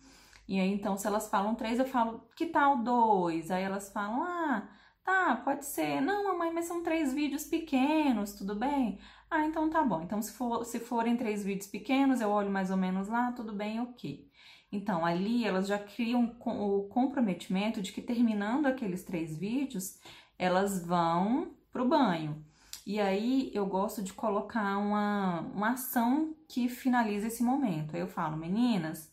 E 0.47 0.61
aí, 0.61 0.71
então, 0.71 0.95
se 0.99 1.07
elas 1.07 1.31
falam 1.31 1.55
três, 1.55 1.79
eu 1.79 1.87
falo, 1.87 2.29
que 2.37 2.47
tal 2.47 2.83
dois? 2.83 3.51
Aí 3.51 3.63
elas 3.63 3.91
falam, 3.91 4.23
ah, 4.25 4.69
tá, 5.05 5.37
pode 5.37 5.65
ser. 5.65 6.01
Não, 6.01 6.25
mamãe, 6.25 6.53
mas 6.53 6.67
são 6.67 6.83
três 6.83 7.13
vídeos 7.13 7.45
pequenos, 7.45 8.35
tudo 8.35 8.55
bem? 8.55 8.99
Ah, 9.31 9.47
então 9.47 9.71
tá 9.71 9.83
bom. 9.83 10.03
Então, 10.03 10.21
se, 10.21 10.33
for, 10.33 10.65
se 10.65 10.79
forem 10.79 11.17
três 11.17 11.45
vídeos 11.45 11.67
pequenos, 11.67 12.21
eu 12.21 12.31
olho 12.31 12.51
mais 12.51 12.71
ou 12.71 12.77
menos 12.77 13.09
lá, 13.09 13.33
tudo 13.33 13.53
bem, 13.53 13.81
ok. 13.81 14.31
Então, 14.71 15.05
ali 15.05 15.45
elas 15.45 15.67
já 15.67 15.79
criam 15.79 16.35
o 16.41 16.89
comprometimento 16.89 17.83
de 17.83 17.93
que 17.93 18.01
terminando 18.01 18.67
aqueles 18.67 19.05
três 19.05 19.37
vídeos, 19.37 19.99
elas 20.39 20.85
vão 20.85 21.55
pro 21.71 21.89
banho. 21.89 22.45
E 22.87 22.99
aí 23.01 23.51
eu 23.55 23.67
gosto 23.67 24.03
de 24.03 24.13
colocar 24.13 24.79
uma, 24.79 25.41
uma 25.55 25.73
ação 25.73 26.35
que 26.49 26.69
finaliza 26.69 27.29
esse 27.29 27.43
momento. 27.43 27.95
Aí 27.95 28.01
eu 28.01 28.09
falo, 28.09 28.37
meninas, 28.37 29.12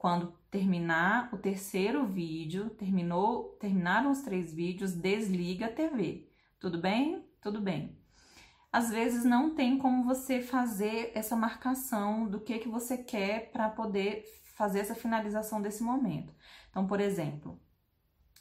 quando 0.00 0.32
terminar 0.50 1.28
o 1.32 1.38
terceiro 1.38 2.04
vídeo, 2.06 2.70
terminou, 2.70 3.56
terminaram 3.60 4.10
os 4.10 4.22
três 4.22 4.52
vídeos, 4.52 4.92
desliga 4.92 5.66
a 5.66 5.72
TV. 5.72 6.28
Tudo 6.58 6.78
bem? 6.78 7.24
Tudo 7.40 7.60
bem 7.60 8.00
às 8.72 8.90
vezes 8.90 9.24
não 9.24 9.54
tem 9.54 9.78
como 9.78 10.04
você 10.04 10.40
fazer 10.40 11.10
essa 11.14 11.34
marcação 11.34 12.26
do 12.28 12.40
que 12.40 12.58
que 12.58 12.68
você 12.68 12.96
quer 12.98 13.50
para 13.50 13.68
poder 13.68 14.24
fazer 14.54 14.80
essa 14.80 14.94
finalização 14.94 15.60
desse 15.60 15.82
momento. 15.82 16.32
Então, 16.70 16.86
por 16.86 17.00
exemplo, 17.00 17.60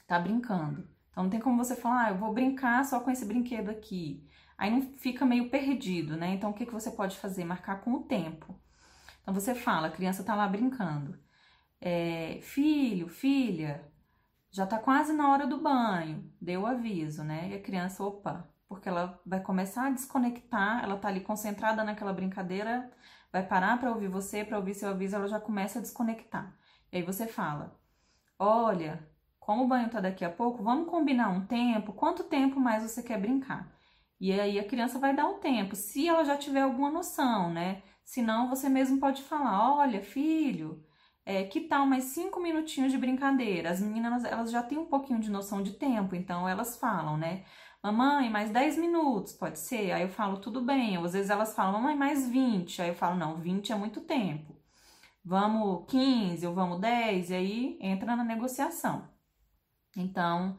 tá 0.05 0.19
brincando. 0.19 0.87
Então 1.09 1.23
não 1.23 1.29
tem 1.29 1.39
como 1.39 1.57
você 1.57 1.75
falar, 1.75 2.05
ah, 2.05 2.09
eu 2.11 2.17
vou 2.17 2.33
brincar 2.33 2.85
só 2.85 2.99
com 2.99 3.09
esse 3.09 3.25
brinquedo 3.25 3.69
aqui. 3.69 4.27
Aí 4.57 4.69
não 4.69 4.81
fica 4.81 5.25
meio 5.25 5.49
perdido, 5.49 6.15
né? 6.15 6.33
Então 6.33 6.51
o 6.51 6.53
que 6.53 6.65
que 6.65 6.73
você 6.73 6.91
pode 6.91 7.17
fazer? 7.17 7.43
Marcar 7.43 7.81
com 7.81 7.93
o 7.93 8.03
tempo. 8.03 8.55
Então 9.21 9.33
você 9.33 9.55
fala, 9.55 9.87
a 9.87 9.91
criança 9.91 10.23
tá 10.23 10.35
lá 10.35 10.47
brincando. 10.47 11.17
É, 11.81 12.39
filho, 12.41 13.07
filha, 13.07 13.89
já 14.51 14.65
tá 14.67 14.79
quase 14.79 15.13
na 15.13 15.31
hora 15.31 15.47
do 15.47 15.59
banho. 15.59 16.31
Deu 16.41 16.61
o 16.61 16.65
aviso, 16.67 17.23
né? 17.23 17.49
E 17.51 17.55
a 17.55 17.61
criança, 17.61 18.03
opa, 18.03 18.49
porque 18.67 18.89
ela 18.89 19.19
vai 19.25 19.41
começar 19.41 19.87
a 19.87 19.91
desconectar, 19.91 20.83
ela 20.83 20.97
tá 20.97 21.07
ali 21.07 21.21
concentrada 21.21 21.83
naquela 21.83 22.13
brincadeira, 22.13 22.91
vai 23.31 23.45
parar 23.45 23.79
para 23.79 23.91
ouvir 23.91 24.09
você, 24.09 24.43
para 24.43 24.57
ouvir 24.57 24.73
seu 24.75 24.89
aviso, 24.89 25.15
ela 25.15 25.27
já 25.27 25.39
começa 25.39 25.79
a 25.79 25.81
desconectar. 25.81 26.55
E 26.91 26.97
aí 26.97 27.03
você 27.03 27.27
fala: 27.27 27.79
"Olha, 28.39 29.07
como 29.39 29.63
o 29.65 29.67
banho 29.67 29.89
tá 29.89 29.99
daqui 30.01 30.25
a 30.25 30.29
pouco, 30.31 30.63
vamos 30.63 30.89
combinar 30.89 31.29
um 31.29 31.45
tempo, 31.45 31.93
quanto 31.93 32.23
tempo 32.25 32.59
mais 32.59 32.83
você 32.83 33.03
quer 33.03 33.19
brincar?" 33.19 33.71
E 34.19 34.33
aí 34.39 34.59
a 34.59 34.67
criança 34.67 34.99
vai 34.99 35.15
dar 35.15 35.27
o 35.29 35.35
tempo, 35.39 35.75
se 35.75 36.07
ela 36.07 36.25
já 36.25 36.37
tiver 36.37 36.61
alguma 36.61 36.91
noção, 36.91 37.51
né? 37.53 37.83
Senão 38.03 38.49
você 38.49 38.69
mesmo 38.69 38.99
pode 38.99 39.23
falar: 39.23 39.75
"Olha, 39.77 40.01
filho, 40.01 40.83
é, 41.29 41.43
que 41.43 41.61
tal 41.61 41.85
mais 41.85 42.05
cinco 42.05 42.39
minutinhos 42.39 42.91
de 42.91 42.97
brincadeira?" 42.97 43.69
As 43.71 43.81
meninas 43.81 44.23
elas 44.25 44.51
já 44.51 44.63
têm 44.63 44.77
um 44.77 44.85
pouquinho 44.85 45.19
de 45.19 45.29
noção 45.31 45.61
de 45.63 45.73
tempo, 45.73 46.15
então 46.15 46.47
elas 46.47 46.77
falam, 46.77 47.17
né? 47.17 47.43
mamãe, 47.83 48.29
mais 48.29 48.51
10 48.51 48.77
minutos, 48.77 49.33
pode 49.33 49.57
ser? 49.59 49.91
Aí 49.91 50.01
eu 50.03 50.09
falo, 50.09 50.37
tudo 50.39 50.61
bem. 50.61 50.97
Ou 50.97 51.05
às 51.05 51.13
vezes 51.13 51.29
elas 51.29 51.53
falam, 51.55 51.73
mamãe, 51.73 51.95
mais 51.95 52.27
20. 52.27 52.81
Aí 52.81 52.89
eu 52.89 52.95
falo, 52.95 53.15
não, 53.17 53.39
20 53.39 53.71
é 53.71 53.75
muito 53.75 54.01
tempo. 54.01 54.55
Vamos 55.23 55.85
15 55.89 56.45
ou 56.47 56.53
vamos 56.55 56.79
10, 56.79 57.29
e 57.29 57.35
aí 57.35 57.77
entra 57.81 58.15
na 58.15 58.23
negociação. 58.23 59.07
Então, 59.95 60.57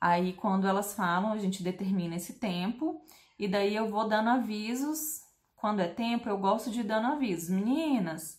aí 0.00 0.32
quando 0.34 0.66
elas 0.66 0.94
falam, 0.94 1.32
a 1.32 1.38
gente 1.38 1.62
determina 1.62 2.16
esse 2.16 2.38
tempo, 2.38 3.02
e 3.38 3.48
daí 3.48 3.74
eu 3.74 3.88
vou 3.88 4.08
dando 4.08 4.30
avisos. 4.30 5.22
Quando 5.56 5.80
é 5.80 5.88
tempo, 5.88 6.28
eu 6.28 6.38
gosto 6.38 6.70
de 6.70 6.80
ir 6.80 6.84
dando 6.84 7.08
avisos. 7.08 7.50
Meninas, 7.50 8.37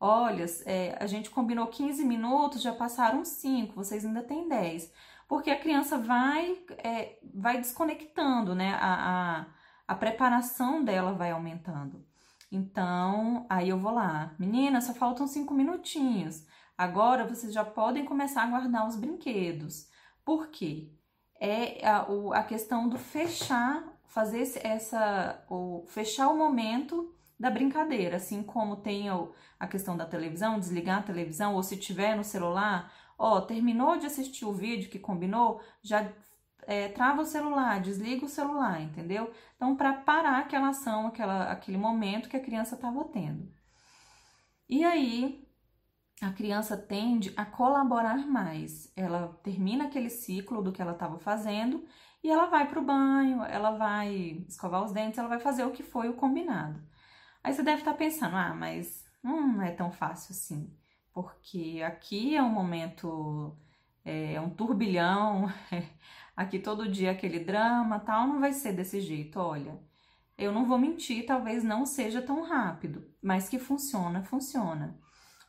olha, 0.00 0.46
é, 0.64 0.96
a 0.98 1.06
gente 1.06 1.30
combinou 1.30 1.66
15 1.66 2.04
minutos, 2.04 2.62
já 2.62 2.72
passaram 2.72 3.24
5, 3.24 3.74
vocês 3.74 4.04
ainda 4.04 4.22
têm 4.22 4.48
10 4.48 4.90
porque 5.30 5.48
a 5.48 5.60
criança 5.60 5.96
vai, 5.96 6.58
é, 6.78 7.16
vai 7.32 7.58
desconectando, 7.58 8.52
né? 8.52 8.74
A, 8.74 8.94
a, 9.36 9.46
a 9.86 9.94
preparação 9.94 10.82
dela 10.82 11.12
vai 11.12 11.30
aumentando. 11.30 12.04
Então, 12.50 13.46
aí 13.48 13.68
eu 13.68 13.78
vou 13.78 13.92
lá, 13.92 14.34
menina, 14.40 14.80
só 14.80 14.92
faltam 14.92 15.28
cinco 15.28 15.54
minutinhos. 15.54 16.44
Agora 16.76 17.24
vocês 17.24 17.52
já 17.52 17.64
podem 17.64 18.04
começar 18.04 18.42
a 18.42 18.46
guardar 18.48 18.88
os 18.88 18.96
brinquedos. 18.96 19.88
Por 20.24 20.48
quê? 20.48 20.90
É 21.38 21.86
a, 21.86 22.06
a 22.34 22.42
questão 22.42 22.88
do 22.88 22.98
fechar, 22.98 23.84
fazer 24.08 24.42
essa, 24.64 25.44
o, 25.48 25.84
fechar 25.86 26.26
o 26.26 26.36
momento 26.36 27.14
da 27.40 27.50
brincadeira, 27.50 28.16
assim 28.16 28.42
como 28.42 28.76
tem 28.76 29.08
a 29.58 29.66
questão 29.66 29.96
da 29.96 30.04
televisão, 30.04 30.60
desligar 30.60 30.98
a 30.98 31.02
televisão, 31.02 31.54
ou 31.54 31.62
se 31.62 31.74
tiver 31.78 32.14
no 32.14 32.22
celular, 32.22 32.92
ó, 33.18 33.40
terminou 33.40 33.96
de 33.96 34.04
assistir 34.04 34.44
o 34.44 34.52
vídeo 34.52 34.90
que 34.90 34.98
combinou, 34.98 35.62
já 35.82 36.12
é, 36.66 36.88
trava 36.88 37.22
o 37.22 37.24
celular, 37.24 37.80
desliga 37.80 38.26
o 38.26 38.28
celular, 38.28 38.82
entendeu? 38.82 39.32
Então, 39.56 39.74
para 39.74 39.94
parar 39.94 40.40
aquela 40.40 40.68
ação, 40.68 41.06
aquela, 41.06 41.50
aquele 41.50 41.78
momento 41.78 42.28
que 42.28 42.36
a 42.36 42.42
criança 42.42 42.74
estava 42.74 43.02
tendo. 43.04 43.50
E 44.68 44.84
aí, 44.84 45.42
a 46.20 46.30
criança 46.32 46.76
tende 46.76 47.32
a 47.38 47.46
colaborar 47.46 48.26
mais. 48.26 48.92
Ela 48.94 49.28
termina 49.42 49.84
aquele 49.84 50.10
ciclo 50.10 50.62
do 50.62 50.72
que 50.72 50.82
ela 50.82 50.92
estava 50.92 51.18
fazendo 51.18 51.82
e 52.22 52.30
ela 52.30 52.46
vai 52.46 52.68
para 52.68 52.78
o 52.78 52.84
banho, 52.84 53.42
ela 53.44 53.70
vai 53.70 54.44
escovar 54.46 54.84
os 54.84 54.92
dentes, 54.92 55.18
ela 55.18 55.28
vai 55.28 55.40
fazer 55.40 55.64
o 55.64 55.70
que 55.70 55.82
foi 55.82 56.10
o 56.10 56.14
combinado. 56.14 56.78
Aí 57.42 57.52
você 57.52 57.62
deve 57.62 57.78
estar 57.78 57.92
tá 57.92 57.98
pensando, 57.98 58.36
ah, 58.36 58.54
mas 58.54 59.04
não 59.22 59.62
é 59.62 59.70
tão 59.70 59.90
fácil 59.90 60.32
assim, 60.32 60.74
porque 61.12 61.82
aqui 61.84 62.36
é 62.36 62.42
um 62.42 62.50
momento, 62.50 63.56
é, 64.04 64.34
é 64.34 64.40
um 64.40 64.50
turbilhão, 64.50 65.46
aqui 66.36 66.58
todo 66.58 66.90
dia 66.90 67.10
aquele 67.10 67.40
drama, 67.40 68.00
tal, 68.00 68.26
não 68.26 68.40
vai 68.40 68.52
ser 68.52 68.72
desse 68.72 69.00
jeito, 69.00 69.38
olha. 69.38 69.78
Eu 70.38 70.52
não 70.52 70.64
vou 70.64 70.78
mentir, 70.78 71.26
talvez 71.26 71.62
não 71.62 71.84
seja 71.84 72.22
tão 72.22 72.42
rápido, 72.42 73.06
mas 73.22 73.48
que 73.48 73.58
funciona, 73.58 74.22
funciona. 74.22 74.98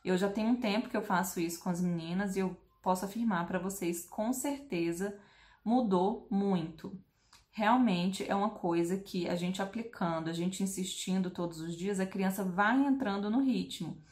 Eu 0.04 0.18
já 0.18 0.28
tenho 0.28 0.50
um 0.50 0.60
tempo 0.60 0.90
que 0.90 0.96
eu 0.96 1.02
faço 1.02 1.40
isso 1.40 1.62
com 1.62 1.70
as 1.70 1.80
meninas 1.80 2.36
e 2.36 2.40
eu 2.40 2.54
posso 2.82 3.04
afirmar 3.04 3.46
para 3.46 3.58
vocês 3.58 4.04
com 4.04 4.32
certeza 4.32 5.18
mudou 5.64 6.26
muito. 6.30 7.00
Realmente 7.54 8.28
é 8.28 8.34
uma 8.34 8.48
coisa 8.48 8.96
que 8.96 9.28
a 9.28 9.36
gente 9.36 9.60
aplicando, 9.60 10.30
a 10.30 10.32
gente 10.32 10.62
insistindo 10.62 11.30
todos 11.30 11.60
os 11.60 11.76
dias, 11.76 12.00
a 12.00 12.06
criança 12.06 12.42
vai 12.42 12.82
entrando 12.82 13.30
no 13.30 13.42
ritmo. 13.42 14.02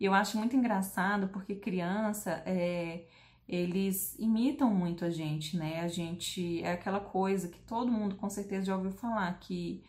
E 0.00 0.04
eu 0.04 0.12
acho 0.12 0.36
muito 0.36 0.56
engraçado 0.56 1.28
porque 1.28 1.54
criança 1.54 2.42
é, 2.44 3.04
eles 3.48 4.18
imitam 4.18 4.74
muito 4.74 5.04
a 5.04 5.10
gente, 5.10 5.56
né? 5.56 5.80
A 5.80 5.88
gente 5.88 6.62
é 6.62 6.72
aquela 6.72 7.00
coisa 7.00 7.48
que 7.48 7.60
todo 7.60 7.90
mundo 7.90 8.16
com 8.16 8.28
certeza 8.28 8.66
já 8.66 8.76
ouviu 8.76 8.92
falar 8.92 9.38
que 9.38 9.84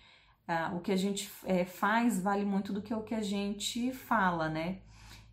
ah, 0.48 0.72
o 0.76 0.80
que 0.80 0.92
a 0.92 0.96
gente 0.96 1.32
é, 1.46 1.66
faz 1.66 2.22
vale 2.22 2.46
muito 2.46 2.72
do 2.72 2.82
que 2.82 2.94
o 2.94 3.04
que 3.04 3.16
a 3.16 3.22
gente 3.22 3.92
fala, 3.92 4.50
né? 4.50 4.80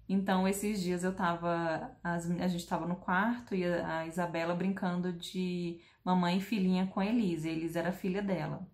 Então, 0.08 0.46
esses 0.46 0.80
dias 0.80 1.02
eu 1.02 1.14
tava. 1.14 1.96
As, 2.02 2.30
a 2.30 2.48
gente 2.48 2.66
tava 2.66 2.86
no 2.86 2.96
quarto 2.96 3.54
e 3.54 3.64
a, 3.64 3.98
a, 3.98 4.06
Isabela 4.06 4.54
brincando 4.54 5.12
de 5.12 5.80
mamãe 6.04 6.38
e 6.38 6.40
filhinha 6.40 6.86
com 6.86 7.00
a 7.00 7.06
Elisa. 7.06 7.48
A 7.48 7.52
Elisa 7.52 7.78
era 7.80 7.92
filha 7.92 8.22
dela. 8.22 8.66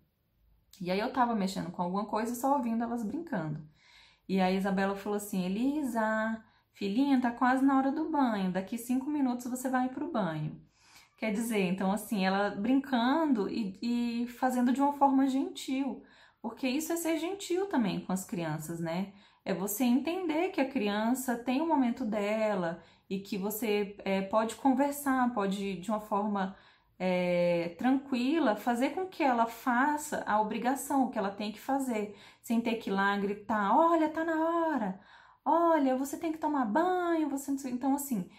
E 0.79 0.91
aí 0.91 0.99
eu 0.99 1.11
tava 1.11 1.35
mexendo 1.35 1.71
com 1.71 1.81
alguma 1.81 2.05
coisa 2.05 2.35
só 2.35 2.55
ouvindo 2.55 2.83
elas 2.83 3.03
brincando. 3.03 3.61
E 4.27 4.39
aí 4.39 4.55
a 4.55 4.57
Isabela 4.57 4.95
falou 4.95 5.17
assim: 5.17 5.43
Elisa, 5.43 6.43
filhinha, 6.73 7.19
tá 7.19 7.31
quase 7.31 7.65
na 7.65 7.77
hora 7.77 7.91
do 7.91 8.09
banho. 8.09 8.51
Daqui 8.51 8.77
cinco 8.77 9.09
minutos 9.09 9.47
você 9.47 9.69
vai 9.69 9.89
pro 9.89 10.11
banho. 10.11 10.61
Quer 11.17 11.31
dizer, 11.31 11.61
então 11.61 11.91
assim, 11.91 12.25
ela 12.25 12.51
brincando 12.51 13.49
e, 13.49 13.77
e 13.81 14.27
fazendo 14.27 14.71
de 14.73 14.81
uma 14.81 14.93
forma 14.93 15.27
gentil. 15.27 16.03
Porque 16.41 16.67
isso 16.67 16.91
é 16.91 16.97
ser 16.97 17.17
gentil 17.17 17.67
também 17.67 18.01
com 18.01 18.11
as 18.11 18.25
crianças, 18.25 18.79
né? 18.79 19.13
É 19.45 19.53
você 19.53 19.83
entender 19.83 20.49
que 20.49 20.61
a 20.61 20.69
criança 20.69 21.35
tem 21.37 21.61
o 21.61 21.65
um 21.65 21.67
momento 21.67 22.05
dela 22.05 22.81
e 23.09 23.19
que 23.19 23.37
você 23.37 23.95
é, 24.05 24.21
pode 24.21 24.55
conversar, 24.55 25.33
pode 25.33 25.75
de 25.75 25.89
uma 25.89 25.99
forma 25.99 26.55
é, 26.97 27.75
tranquila 27.77 28.55
fazer 28.55 28.91
com 28.91 29.05
que 29.07 29.23
ela 29.23 29.45
faça 29.45 30.23
a 30.25 30.39
obrigação, 30.41 31.09
que 31.09 31.17
ela 31.17 31.31
tem 31.31 31.51
que 31.51 31.59
fazer, 31.59 32.15
sem 32.41 32.61
ter 32.61 32.75
que 32.75 32.89
ir 32.89 32.93
lá 32.93 33.17
gritar: 33.17 33.77
olha, 33.77 34.09
tá 34.09 34.23
na 34.23 34.35
hora, 34.35 34.99
olha, 35.43 35.97
você 35.97 36.17
tem 36.17 36.31
que 36.31 36.37
tomar 36.37 36.65
banho, 36.65 37.29
você 37.29 37.51
Então, 37.69 37.95
assim, 37.95 38.29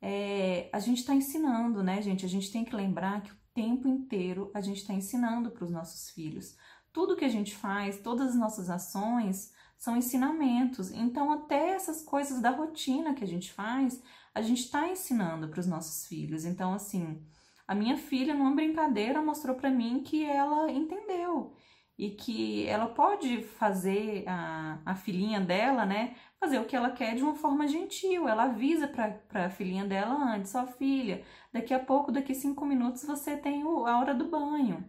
é, 0.00 0.68
a 0.72 0.78
gente 0.78 0.98
está 0.98 1.14
ensinando, 1.14 1.82
né, 1.82 2.00
gente? 2.02 2.24
A 2.24 2.28
gente 2.28 2.50
tem 2.52 2.64
que 2.64 2.74
lembrar 2.74 3.22
que 3.22 3.32
o 3.32 3.36
tempo 3.54 3.88
inteiro 3.88 4.50
a 4.54 4.60
gente 4.60 4.78
está 4.78 4.92
ensinando 4.94 5.50
para 5.50 5.64
os 5.64 5.70
nossos 5.70 6.10
filhos. 6.10 6.56
Tudo 6.92 7.16
que 7.16 7.24
a 7.24 7.28
gente 7.28 7.54
faz, 7.54 8.00
todas 8.00 8.30
as 8.30 8.36
nossas 8.36 8.70
ações, 8.70 9.52
são 9.84 9.96
ensinamentos. 9.96 10.90
Então, 10.90 11.30
até 11.30 11.70
essas 11.70 12.02
coisas 12.02 12.40
da 12.40 12.50
rotina 12.50 13.14
que 13.14 13.22
a 13.22 13.26
gente 13.26 13.52
faz, 13.52 14.02
a 14.34 14.40
gente 14.40 14.60
está 14.60 14.88
ensinando 14.88 15.48
para 15.48 15.60
os 15.60 15.66
nossos 15.66 16.06
filhos. 16.06 16.46
Então, 16.46 16.72
assim, 16.72 17.22
a 17.68 17.74
minha 17.74 17.98
filha, 17.98 18.34
numa 18.34 18.54
brincadeira, 18.54 19.20
mostrou 19.22 19.54
para 19.54 19.70
mim 19.70 20.02
que 20.02 20.24
ela 20.24 20.70
entendeu 20.72 21.54
e 21.98 22.10
que 22.10 22.66
ela 22.66 22.86
pode 22.86 23.42
fazer 23.42 24.24
a, 24.26 24.80
a 24.86 24.94
filhinha 24.96 25.40
dela, 25.40 25.84
né? 25.84 26.16
Fazer 26.40 26.58
o 26.58 26.64
que 26.64 26.74
ela 26.74 26.90
quer 26.90 27.14
de 27.14 27.22
uma 27.22 27.34
forma 27.34 27.68
gentil. 27.68 28.26
Ela 28.26 28.44
avisa 28.44 28.88
para 28.88 29.44
a 29.46 29.50
filhinha 29.50 29.84
dela 29.84 30.14
antes: 30.34 30.54
ó, 30.54 30.66
filha, 30.66 31.22
daqui 31.52 31.74
a 31.74 31.78
pouco, 31.78 32.10
daqui 32.10 32.34
cinco 32.34 32.64
minutos, 32.64 33.04
você 33.04 33.36
tem 33.36 33.64
o, 33.64 33.86
a 33.86 33.98
hora 33.98 34.14
do 34.14 34.30
banho. 34.30 34.84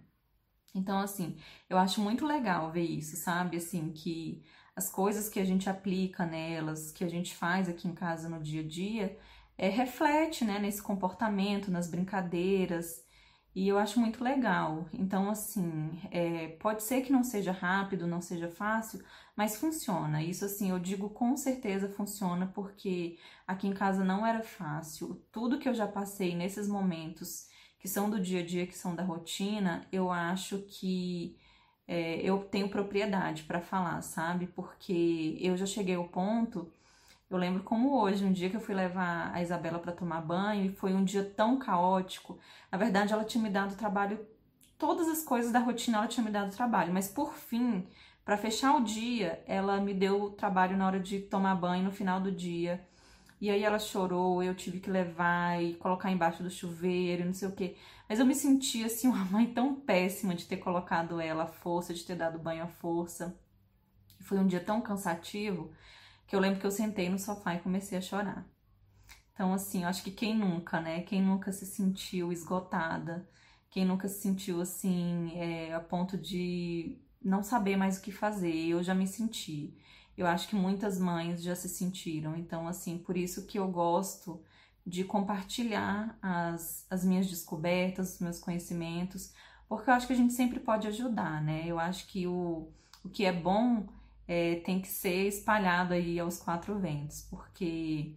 Então, 0.73 0.99
assim, 0.99 1.37
eu 1.69 1.77
acho 1.77 2.01
muito 2.01 2.25
legal 2.25 2.71
ver 2.71 2.83
isso, 2.83 3.15
sabe? 3.17 3.57
Assim, 3.57 3.91
que 3.93 4.43
as 4.75 4.89
coisas 4.89 5.29
que 5.29 5.39
a 5.39 5.45
gente 5.45 5.69
aplica 5.69 6.25
nelas, 6.25 6.91
que 6.91 7.03
a 7.03 7.09
gente 7.09 7.35
faz 7.35 7.69
aqui 7.69 7.87
em 7.87 7.93
casa 7.93 8.27
no 8.27 8.41
dia 8.41 8.61
a 8.61 8.67
dia, 8.67 9.17
é, 9.57 9.69
reflete 9.69 10.43
né, 10.43 10.59
nesse 10.59 10.81
comportamento, 10.81 11.71
nas 11.71 11.87
brincadeiras, 11.87 13.05
e 13.55 13.69
eu 13.69 13.77
acho 13.77 14.01
muito 14.01 14.21
legal. 14.21 14.85
Então, 14.93 15.29
assim, 15.29 15.97
é, 16.11 16.49
pode 16.59 16.83
ser 16.83 17.01
que 17.01 17.11
não 17.11 17.23
seja 17.23 17.53
rápido, 17.53 18.05
não 18.05 18.19
seja 18.19 18.49
fácil, 18.49 19.01
mas 19.35 19.55
funciona. 19.57 20.21
Isso, 20.21 20.43
assim, 20.43 20.71
eu 20.71 20.77
digo 20.77 21.09
com 21.09 21.37
certeza 21.37 21.87
funciona, 21.87 22.47
porque 22.53 23.17
aqui 23.47 23.67
em 23.67 23.73
casa 23.73 24.03
não 24.03 24.27
era 24.27 24.43
fácil. 24.43 25.23
Tudo 25.31 25.57
que 25.57 25.69
eu 25.69 25.73
já 25.73 25.87
passei 25.87 26.35
nesses 26.35 26.67
momentos 26.67 27.47
que 27.79 27.87
são 27.87 28.09
do 28.09 28.19
dia 28.19 28.41
a 28.41 28.45
dia, 28.45 28.67
que 28.67 28.77
são 28.77 28.93
da 28.93 29.03
rotina, 29.03 29.87
eu 29.89 30.11
acho 30.11 30.59
que 30.63 31.37
é, 31.87 32.15
eu 32.21 32.39
tenho 32.39 32.69
propriedade 32.69 33.43
para 33.43 33.61
falar, 33.61 34.01
sabe? 34.01 34.47
Porque 34.47 35.37
eu 35.39 35.55
já 35.57 35.65
cheguei 35.65 35.95
ao 35.95 36.07
ponto, 36.07 36.71
eu 37.29 37.37
lembro 37.37 37.63
como 37.63 37.99
hoje, 37.99 38.23
um 38.23 38.31
dia 38.31 38.49
que 38.49 38.55
eu 38.55 38.61
fui 38.61 38.75
levar 38.75 39.31
a 39.33 39.41
Isabela 39.41 39.79
para 39.79 39.91
tomar 39.91 40.21
banho 40.21 40.65
e 40.65 40.75
foi 40.75 40.93
um 40.93 41.03
dia 41.03 41.23
tão 41.23 41.57
caótico. 41.57 42.39
Na 42.71 42.77
verdade, 42.77 43.13
ela 43.13 43.23
tinha 43.23 43.43
me 43.43 43.49
dado 43.49 43.75
trabalho, 43.75 44.19
todas 44.77 45.07
as 45.07 45.23
coisas 45.23 45.51
da 45.51 45.59
rotina 45.59 45.97
ela 45.97 46.07
tinha 46.07 46.23
me 46.23 46.31
dado 46.31 46.55
trabalho, 46.55 46.93
mas 46.93 47.07
por 47.07 47.33
fim, 47.33 47.87
para 48.23 48.37
fechar 48.37 48.75
o 48.75 48.83
dia, 48.83 49.43
ela 49.47 49.79
me 49.79 49.93
deu 49.93 50.31
trabalho 50.31 50.77
na 50.77 50.87
hora 50.87 50.99
de 50.99 51.19
tomar 51.19 51.55
banho 51.55 51.83
no 51.83 51.91
final 51.91 52.19
do 52.19 52.31
dia. 52.31 52.85
E 53.45 53.49
aí 53.51 53.63
ela 53.63 53.77
chorou, 53.77 54.41
eu 54.41 54.55
tive 54.55 54.79
que 54.79 54.89
levar 54.89 55.61
e 55.61 55.75
colocar 55.75 56.11
embaixo 56.11 56.41
do 56.41 56.49
chuveiro, 56.49 57.25
não 57.25 57.33
sei 57.33 57.47
o 57.47 57.51
que. 57.51 57.77
Mas 58.09 58.17
eu 58.17 58.25
me 58.25 58.33
senti 58.33 58.83
assim 58.83 59.05
uma 59.07 59.23
mãe 59.25 59.53
tão 59.53 59.75
péssima 59.75 60.33
de 60.33 60.47
ter 60.47 60.57
colocado 60.57 61.21
ela 61.21 61.43
à 61.43 61.47
força, 61.47 61.93
de 61.93 62.03
ter 62.03 62.15
dado 62.15 62.39
banho 62.39 62.63
à 62.63 62.67
força. 62.67 63.39
Foi 64.21 64.39
um 64.39 64.47
dia 64.47 64.59
tão 64.59 64.81
cansativo 64.81 65.71
que 66.25 66.35
eu 66.35 66.39
lembro 66.39 66.59
que 66.59 66.65
eu 66.65 66.71
sentei 66.71 67.07
no 67.07 67.19
sofá 67.19 67.53
e 67.53 67.59
comecei 67.59 67.95
a 67.99 68.01
chorar. 68.01 68.47
Então, 69.31 69.53
assim, 69.53 69.83
eu 69.83 69.89
acho 69.89 70.03
que 70.03 70.09
quem 70.09 70.35
nunca, 70.35 70.81
né? 70.81 71.01
Quem 71.03 71.21
nunca 71.21 71.51
se 71.51 71.67
sentiu 71.67 72.31
esgotada, 72.31 73.29
quem 73.69 73.85
nunca 73.85 74.07
se 74.07 74.21
sentiu 74.21 74.59
assim, 74.59 75.31
é, 75.35 75.71
a 75.71 75.79
ponto 75.79 76.17
de 76.17 76.97
não 77.21 77.43
saber 77.43 77.77
mais 77.77 77.99
o 77.99 78.01
que 78.01 78.11
fazer, 78.11 78.55
eu 78.69 78.81
já 78.81 78.95
me 78.95 79.05
senti. 79.05 79.77
Eu 80.17 80.27
acho 80.27 80.47
que 80.47 80.55
muitas 80.55 80.99
mães 80.99 81.43
já 81.43 81.55
se 81.55 81.67
sentiram. 81.67 82.35
Então, 82.35 82.67
assim, 82.67 82.97
por 82.97 83.17
isso 83.17 83.45
que 83.45 83.59
eu 83.59 83.67
gosto 83.67 84.41
de 84.85 85.03
compartilhar 85.03 86.17
as, 86.21 86.85
as 86.89 87.03
minhas 87.03 87.27
descobertas, 87.27 88.15
os 88.15 88.19
meus 88.19 88.39
conhecimentos, 88.39 89.33
porque 89.67 89.89
eu 89.89 89.93
acho 89.93 90.07
que 90.07 90.13
a 90.13 90.15
gente 90.15 90.33
sempre 90.33 90.59
pode 90.59 90.87
ajudar, 90.87 91.41
né? 91.41 91.63
Eu 91.65 91.79
acho 91.79 92.07
que 92.07 92.27
o, 92.27 92.69
o 93.03 93.09
que 93.09 93.25
é 93.25 93.33
bom 93.33 93.87
é, 94.27 94.55
tem 94.57 94.79
que 94.79 94.87
ser 94.87 95.27
espalhado 95.27 95.93
aí 95.93 96.19
aos 96.19 96.37
quatro 96.37 96.77
ventos, 96.77 97.23
porque 97.29 98.15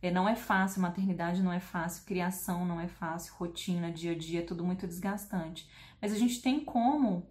é, 0.00 0.10
não 0.10 0.28
é 0.28 0.36
fácil, 0.36 0.82
maternidade 0.82 1.42
não 1.42 1.52
é 1.52 1.60
fácil, 1.60 2.04
criação 2.04 2.64
não 2.64 2.80
é 2.80 2.86
fácil, 2.86 3.34
rotina, 3.34 3.90
dia 3.90 4.12
a 4.12 4.18
dia, 4.18 4.40
é 4.40 4.42
tudo 4.42 4.64
muito 4.64 4.86
desgastante. 4.86 5.68
Mas 6.00 6.12
a 6.12 6.16
gente 6.18 6.40
tem 6.40 6.64
como 6.64 7.26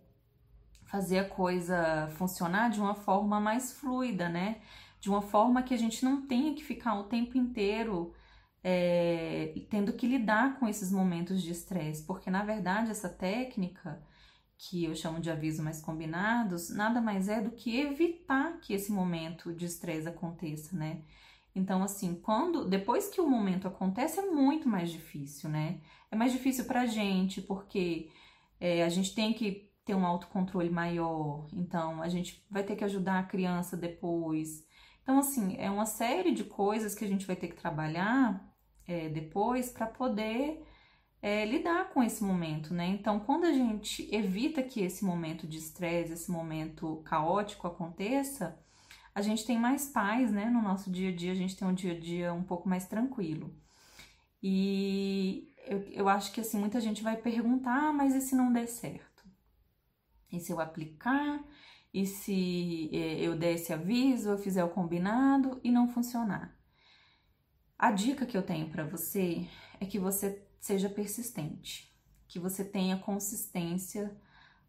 fazer 0.94 1.18
a 1.18 1.28
coisa 1.28 2.08
funcionar 2.20 2.70
de 2.70 2.80
uma 2.80 2.94
forma 2.94 3.40
mais 3.40 3.74
fluida, 3.74 4.30
né? 4.30 4.62
De 5.02 5.10
uma 5.10 5.24
forma 5.24 5.64
que 5.64 5.74
a 5.74 5.78
gente 5.78 6.06
não 6.06 6.28
tenha 6.28 6.54
que 6.54 6.64
ficar 6.64 6.94
o 7.00 7.06
tempo 7.06 7.36
inteiro 7.36 8.14
é, 8.64 9.56
tendo 9.72 9.94
que 9.94 10.06
lidar 10.06 10.60
com 10.60 10.68
esses 10.68 10.92
momentos 10.92 11.42
de 11.42 11.52
estresse, 11.52 12.06
porque 12.06 12.30
na 12.30 12.44
verdade 12.46 12.92
essa 12.92 13.10
técnica 13.10 14.04
que 14.56 14.86
eu 14.86 14.94
chamo 14.94 15.20
de 15.20 15.32
aviso 15.32 15.64
mais 15.64 15.82
combinados, 15.82 16.70
nada 16.70 17.02
mais 17.02 17.28
é 17.28 17.42
do 17.42 17.50
que 17.50 17.80
evitar 17.80 18.60
que 18.60 18.72
esse 18.72 18.92
momento 18.92 19.52
de 19.52 19.66
estresse 19.66 20.08
aconteça, 20.08 20.78
né? 20.78 21.02
Então, 21.56 21.82
assim, 21.82 22.14
quando 22.22 22.70
depois 22.70 23.10
que 23.10 23.20
o 23.20 23.28
momento 23.28 23.68
acontece, 23.68 24.20
é 24.20 24.28
muito 24.28 24.70
mais 24.70 24.92
difícil, 24.92 25.50
né? 25.50 25.82
É 26.12 26.16
mais 26.16 26.32
difícil 26.32 26.66
pra 26.66 26.86
gente, 26.86 27.42
porque 27.42 28.12
é, 28.60 28.84
a 28.84 28.90
gente 28.90 29.16
tem 29.16 29.34
que 29.34 29.73
ter 29.86 29.96
um 29.96 30.06
autocontrole 30.06 30.70
maior, 30.70 31.48
então 31.54 32.02
a 32.02 32.08
gente 32.08 32.46
vai 32.50 32.64
ter 32.64 32.76
que 32.76 32.84
ajudar 32.84 33.20
a 33.20 33.24
criança 33.24 33.76
depois. 33.76 34.66
Então, 35.02 35.20
assim, 35.20 35.58
é 35.58 35.70
uma 35.70 35.86
série 35.86 36.32
de 36.34 36.46
coisas 36.46 36.96
que 36.96 37.04
a 37.04 37.08
gente 37.08 37.26
vai 37.26 37.36
ter 37.36 37.50
que 37.50 37.56
trabalhar 37.56 38.42
é, 38.88 39.10
depois 39.10 39.70
para 39.70 39.86
poder 39.86 40.64
é, 41.22 41.46
lidar 41.46 41.90
com 41.90 42.02
esse 42.02 42.24
momento, 42.24 42.74
né? 42.74 42.88
Então, 42.88 43.20
quando 43.20 43.46
a 43.46 43.52
gente 43.52 44.08
evita 44.14 44.64
que 44.64 44.82
esse 44.82 45.04
momento 45.04 45.48
de 45.48 45.58
estresse, 45.58 46.14
esse 46.14 46.32
momento 46.32 47.02
caótico 47.06 47.68
aconteça, 47.68 48.60
a 49.16 49.22
gente 49.22 49.46
tem 49.46 49.58
mais 49.60 49.88
paz, 49.88 50.32
né? 50.32 50.46
No 50.46 50.62
nosso 50.62 50.90
dia 50.92 51.10
a 51.10 51.16
dia, 51.16 51.32
a 51.32 51.36
gente 51.36 51.56
tem 51.56 51.68
um 51.68 51.74
dia 51.74 51.94
a 51.94 52.00
dia 52.00 52.34
um 52.34 52.44
pouco 52.44 52.68
mais 52.68 52.88
tranquilo. 52.88 53.54
E 54.42 55.50
eu, 55.66 55.80
eu 55.92 56.10
acho 56.10 56.32
que 56.34 56.42
assim, 56.42 56.60
muita 56.60 56.82
gente 56.82 57.04
vai 57.04 57.16
perguntar, 57.16 57.90
ah, 57.90 57.94
mas 57.94 58.16
e 58.16 58.22
se 58.22 58.36
não 58.36 58.52
der 58.52 58.68
certo? 58.68 59.13
E 60.34 60.40
se 60.40 60.52
eu 60.52 60.60
aplicar? 60.60 61.44
E 61.94 62.08
se 62.08 62.90
é, 62.92 63.22
eu 63.22 63.38
der 63.38 63.54
esse 63.54 63.72
aviso, 63.72 64.32
eu 64.32 64.38
fizer 64.38 64.64
o 64.64 64.70
combinado 64.70 65.62
e 65.64 65.72
não 65.72 65.88
funcionar? 65.88 66.58
A 67.78 67.92
dica 67.92 68.26
que 68.26 68.36
eu 68.36 68.42
tenho 68.42 68.70
para 68.70 68.84
você 68.84 69.48
é 69.80 69.86
que 69.86 70.00
você 70.00 70.44
seja 70.60 70.90
persistente, 70.90 71.96
que 72.28 72.40
você 72.40 72.66
tenha 72.66 72.98
consistência 72.98 74.18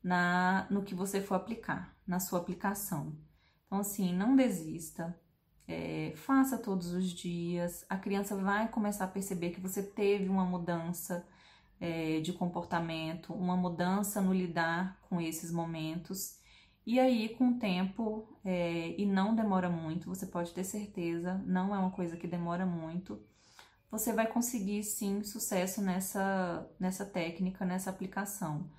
na 0.03 0.67
no 0.71 0.83
que 0.83 0.95
você 0.95 1.23
for 1.23 1.37
aplicar, 1.37 1.97
na 2.07 2.21
sua 2.21 2.41
aplicação. 2.41 3.17
Então, 3.67 3.79
assim, 3.79 4.13
não 4.13 4.37
desista, 4.37 5.19
é, 5.67 6.13
faça 6.17 6.59
todos 6.59 6.93
os 6.93 7.11
dias. 7.11 7.87
A 7.89 7.97
criança 7.97 8.37
vai 8.37 8.69
começar 8.69 9.07
a 9.07 9.09
perceber 9.09 9.51
que 9.51 9.61
você 9.61 9.83
teve 9.83 10.29
uma 10.29 10.45
mudança 10.45 11.27
é, 11.85 12.19
de 12.21 12.33
comportamento, 12.33 13.35
uma 13.35 13.59
mudança 13.59 14.19
no 14.23 14.33
lidar 14.33 14.99
com 15.03 15.21
esses 15.21 15.53
momentos. 15.53 16.39
E 16.87 16.99
aí, 16.99 17.29
com 17.37 17.51
o 17.51 17.59
tempo, 17.59 18.39
é, 18.43 18.95
e 18.99 19.05
não 19.05 19.35
demora 19.35 19.69
muito, 19.69 20.09
você 20.09 20.27
pode 20.27 20.55
ter 20.55 20.65
certeza, 20.65 21.43
não 21.47 21.75
é 21.75 21.79
uma 21.79 21.91
coisa 21.91 22.17
que 22.17 22.27
demora 22.27 22.65
muito, 22.65 23.23
você 23.91 24.15
vai 24.15 24.27
conseguir 24.27 24.83
sim 24.83 25.23
sucesso 25.23 25.83
nessa, 25.83 26.67
nessa 26.81 27.05
técnica, 27.05 27.67
nessa 27.67 27.91
aplicação, 27.91 28.71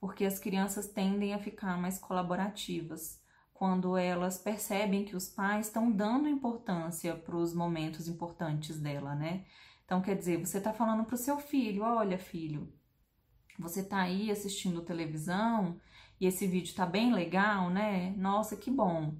porque 0.00 0.24
as 0.24 0.38
crianças 0.38 0.88
tendem 0.88 1.34
a 1.34 1.38
ficar 1.38 1.78
mais 1.78 1.98
colaborativas 1.98 3.20
quando 3.52 3.98
elas 3.98 4.38
percebem 4.38 5.04
que 5.04 5.16
os 5.16 5.28
pais 5.28 5.66
estão 5.66 5.90
dando 5.92 6.26
importância 6.26 7.14
para 7.14 7.36
os 7.36 7.54
momentos 7.54 8.08
importantes 8.08 8.78
dela, 8.80 9.14
né? 9.14 9.44
Então, 9.86 10.02
quer 10.02 10.14
dizer, 10.16 10.38
você 10.38 10.58
está 10.58 10.72
falando 10.74 11.04
para 11.04 11.14
o 11.14 11.18
seu 11.18 11.38
filho: 11.38 11.82
olha, 11.82 12.18
filho, 12.18 12.70
você 13.58 13.80
está 13.80 14.02
aí 14.02 14.30
assistindo 14.30 14.82
televisão 14.82 15.80
e 16.20 16.26
esse 16.26 16.46
vídeo 16.46 16.68
está 16.68 16.84
bem 16.84 17.14
legal, 17.14 17.70
né? 17.70 18.14
Nossa, 18.18 18.56
que 18.56 18.70
bom. 18.70 19.14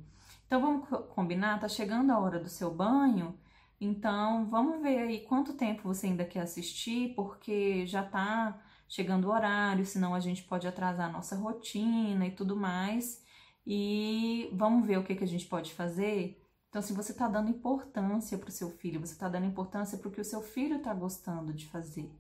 Então, 0.47 0.61
vamos 0.61 0.89
combinar? 1.15 1.59
Tá 1.61 1.69
chegando 1.69 2.11
a 2.11 2.19
hora 2.19 2.39
do 2.39 2.49
seu 2.51 2.71
banho 2.75 3.39
então, 3.81 4.49
vamos 4.49 4.81
ver 4.83 4.99
aí 4.99 5.21
quanto 5.21 5.53
tempo 5.55 5.83
você 5.83 6.07
ainda 6.07 6.25
quer 6.25 6.41
assistir, 6.41 7.15
porque 7.15 7.87
já 7.87 8.03
tá 8.03 8.59
chegando 8.89 9.27
o 9.27 9.33
horário, 9.33 9.85
senão 9.85 10.15
a 10.15 10.21
gente 10.21 10.43
pode 10.45 10.67
atrasar 10.67 11.09
a 11.09 11.13
nossa 11.13 11.37
rotina 11.37 12.27
e 12.27 12.31
tudo 12.31 12.57
mais. 12.57 13.23
E 13.67 14.49
vamos 14.53 14.87
ver 14.87 14.99
o 14.99 15.05
que, 15.05 15.15
que 15.15 15.25
a 15.25 15.27
gente 15.27 15.47
pode 15.47 15.75
fazer. 15.75 16.41
Então, 16.77 16.83
se 16.83 16.93
você 16.93 17.13
está 17.13 17.27
dando 17.27 17.49
importância 17.49 18.37
para 18.37 18.51
o 18.51 18.53
seu 18.53 18.69
filho, 18.69 19.01
você 19.01 19.15
está 19.15 19.31
dando 19.31 19.47
importância 19.47 19.97
para 19.97 20.09
o 20.09 20.11
que 20.11 20.21
o 20.21 20.25
seu 20.25 20.43
filho 20.43 20.77
está 20.77 20.93
gostando 20.93 21.55
de 21.55 21.67
fazer. 21.69 22.13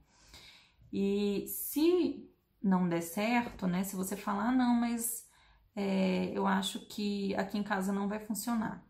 E 0.90 1.44
se 1.46 2.26
não 2.62 2.88
der 2.88 3.02
certo, 3.02 3.66
né? 3.66 3.84
Se 3.84 3.94
você 3.94 4.16
falar, 4.16 4.48
ah, 4.48 4.52
não, 4.52 4.74
mas 4.74 5.28
é, 5.74 6.32
eu 6.32 6.46
acho 6.46 6.80
que 6.88 7.34
aqui 7.34 7.58
em 7.58 7.62
casa 7.62 7.92
não 7.92 8.08
vai 8.08 8.18
funcionar 8.18 8.86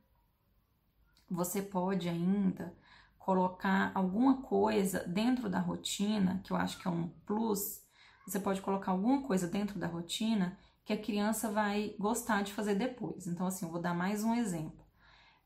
você 1.29 1.61
pode 1.61 2.09
ainda 2.09 2.74
colocar 3.18 3.90
alguma 3.94 4.42
coisa 4.42 5.00
dentro 5.00 5.48
da 5.48 5.59
rotina, 5.59 6.40
que 6.44 6.52
eu 6.52 6.57
acho 6.57 6.79
que 6.79 6.87
é 6.87 6.90
um 6.90 7.09
plus. 7.26 7.83
Você 8.26 8.38
pode 8.38 8.61
colocar 8.61 8.92
alguma 8.92 9.22
coisa 9.22 9.48
dentro 9.48 9.79
da 9.79 9.87
rotina 9.87 10.57
que 10.85 10.92
a 10.92 11.02
criança 11.02 11.50
vai 11.50 11.94
gostar 11.98 12.42
de 12.42 12.52
fazer 12.52 12.76
depois. 12.76 13.26
Então, 13.26 13.46
assim, 13.46 13.66
eu 13.66 13.72
vou 13.72 13.81
dar 13.81 13.94
mais 13.94 14.22
um 14.22 14.35
exemplo. 14.35 14.86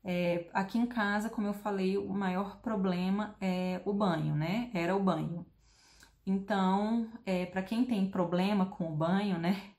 É, 0.03 0.49
aqui 0.53 0.77
em 0.77 0.85
casa, 0.85 1.29
como 1.29 1.47
eu 1.47 1.53
falei, 1.53 1.97
o 1.97 2.13
maior 2.13 2.59
problema 2.61 3.35
é 3.39 3.81
o 3.85 3.93
banho, 3.93 4.35
né? 4.35 4.71
Era 4.73 4.95
o 4.95 5.03
banho. 5.03 5.45
Então, 6.25 7.11
é, 7.25 7.45
para 7.45 7.63
quem 7.63 7.85
tem 7.85 8.09
problema 8.09 8.65
com 8.65 8.91
o 8.91 8.95
banho, 8.95 9.37
né? 9.37 9.71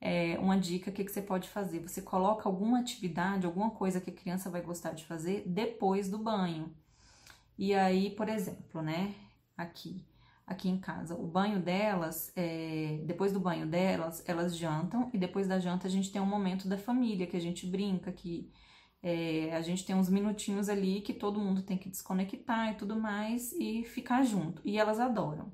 é, 0.00 0.38
uma 0.38 0.58
dica, 0.58 0.90
o 0.90 0.92
que, 0.92 1.04
que 1.04 1.12
você 1.12 1.20
pode 1.20 1.48
fazer? 1.48 1.80
Você 1.80 2.00
coloca 2.00 2.48
alguma 2.48 2.80
atividade, 2.80 3.46
alguma 3.46 3.70
coisa 3.70 4.00
que 4.00 4.10
a 4.10 4.14
criança 4.14 4.48
vai 4.48 4.62
gostar 4.62 4.92
de 4.92 5.04
fazer 5.04 5.44
depois 5.46 6.08
do 6.08 6.18
banho. 6.18 6.74
E 7.58 7.74
aí, 7.74 8.10
por 8.10 8.28
exemplo, 8.28 8.80
né, 8.80 9.14
aqui, 9.56 10.02
aqui 10.46 10.70
em 10.70 10.78
casa, 10.78 11.14
o 11.14 11.26
banho 11.26 11.60
delas, 11.60 12.32
é, 12.34 13.02
depois 13.04 13.32
do 13.32 13.40
banho 13.40 13.66
delas, 13.66 14.24
elas 14.26 14.56
jantam 14.56 15.10
e 15.12 15.18
depois 15.18 15.46
da 15.46 15.58
janta 15.58 15.86
a 15.86 15.90
gente 15.90 16.10
tem 16.10 16.22
um 16.22 16.26
momento 16.26 16.66
da 16.66 16.78
família 16.78 17.26
que 17.26 17.36
a 17.36 17.40
gente 17.40 17.66
brinca, 17.66 18.10
que 18.10 18.50
é, 19.02 19.54
a 19.54 19.60
gente 19.62 19.84
tem 19.84 19.96
uns 19.96 20.08
minutinhos 20.08 20.68
ali 20.68 21.00
que 21.00 21.14
todo 21.14 21.40
mundo 21.40 21.62
tem 21.62 21.78
que 21.78 21.88
desconectar 21.88 22.72
e 22.72 22.74
tudo 22.74 22.96
mais 22.98 23.52
e 23.52 23.84
ficar 23.84 24.22
junto. 24.22 24.62
E 24.64 24.78
elas 24.78 25.00
adoram 25.00 25.52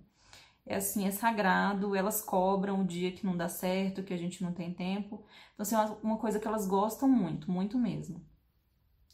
é 0.66 0.76
assim, 0.76 1.06
é 1.06 1.12
sagrado, 1.12 1.94
elas 1.94 2.20
cobram 2.20 2.80
o 2.80 2.84
dia 2.84 3.12
que 3.12 3.24
não 3.24 3.36
dá 3.36 3.48
certo, 3.48 4.02
que 4.02 4.12
a 4.12 4.16
gente 4.16 4.42
não 4.42 4.52
tem 4.52 4.74
tempo. 4.74 5.24
Então, 5.54 5.62
assim, 5.62 5.76
é 5.76 5.96
uma 6.02 6.18
coisa 6.18 6.40
que 6.40 6.48
elas 6.48 6.66
gostam 6.66 7.08
muito, 7.08 7.50
muito 7.50 7.78
mesmo. 7.78 8.20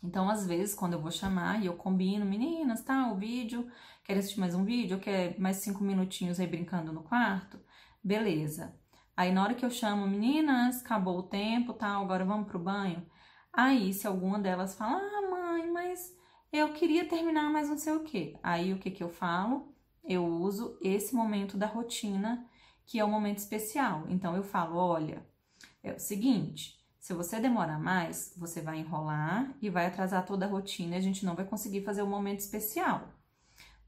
Então, 0.03 0.29
às 0.31 0.47
vezes, 0.47 0.75
quando 0.75 0.95
eu 0.95 1.01
vou 1.01 1.11
chamar 1.11 1.63
e 1.63 1.67
eu 1.67 1.75
combino, 1.77 2.25
meninas, 2.25 2.83
tá, 2.83 3.13
o 3.13 3.17
vídeo, 3.17 3.71
quer 4.03 4.17
assistir 4.17 4.41
mais 4.41 4.55
um 4.55 4.65
vídeo, 4.65 4.99
quer 4.99 5.39
mais 5.39 5.59
cinco 5.59 5.85
minutinhos 5.85 6.41
aí 6.41 6.47
brincando 6.47 6.93
no 6.93 7.03
quarto? 7.03 7.61
Beleza. 8.03 8.75
Aí, 9.15 9.31
na 9.31 9.43
hora 9.45 9.55
que 9.55 9.65
eu 9.65 9.71
chamo, 9.71 10.07
meninas, 10.07 10.81
acabou 10.81 11.19
o 11.19 11.23
tempo, 11.23 11.75
tá, 11.75 11.89
agora 11.89 12.25
vamos 12.25 12.49
pro 12.49 12.59
banho. 12.59 13.07
Aí, 13.53 13.93
se 13.93 14.07
alguma 14.07 14.39
delas 14.39 14.75
fala, 14.75 14.99
ah, 14.99 15.31
mãe, 15.31 15.71
mas 15.71 16.17
eu 16.53 16.73
queria 16.73 17.09
terminar 17.09 17.51
mais 17.51 17.69
não 17.69 17.79
sei 17.79 17.95
o 17.95 18.05
quê. 18.05 18.37
Aí, 18.43 18.73
o 18.73 18.79
que 18.79 18.91
que 18.91 19.03
eu 19.03 19.11
falo? 19.11 19.73
eu 20.05 20.27
uso 20.27 20.77
esse 20.81 21.15
momento 21.15 21.57
da 21.57 21.67
rotina, 21.67 22.47
que 22.85 22.99
é 22.99 23.05
um 23.05 23.11
momento 23.11 23.39
especial. 23.39 24.05
Então 24.09 24.37
eu 24.37 24.43
falo, 24.43 24.77
olha, 24.77 25.25
é 25.83 25.93
o 25.93 25.99
seguinte, 25.99 26.79
se 26.99 27.13
você 27.13 27.41
demorar 27.41 27.79
mais, 27.79 28.35
você 28.37 28.61
vai 28.61 28.79
enrolar 28.79 29.53
e 29.61 29.71
vai 29.71 29.87
atrasar 29.87 30.25
toda 30.27 30.47
a 30.47 30.49
rotina 30.49 30.95
e 30.95 30.99
a 30.99 31.03
gente 31.03 31.25
não 31.25 31.35
vai 31.35 31.45
conseguir 31.45 31.83
fazer 31.83 32.03
o 32.03 32.07
um 32.07 32.11
momento 32.11 32.41
especial. 32.41 33.09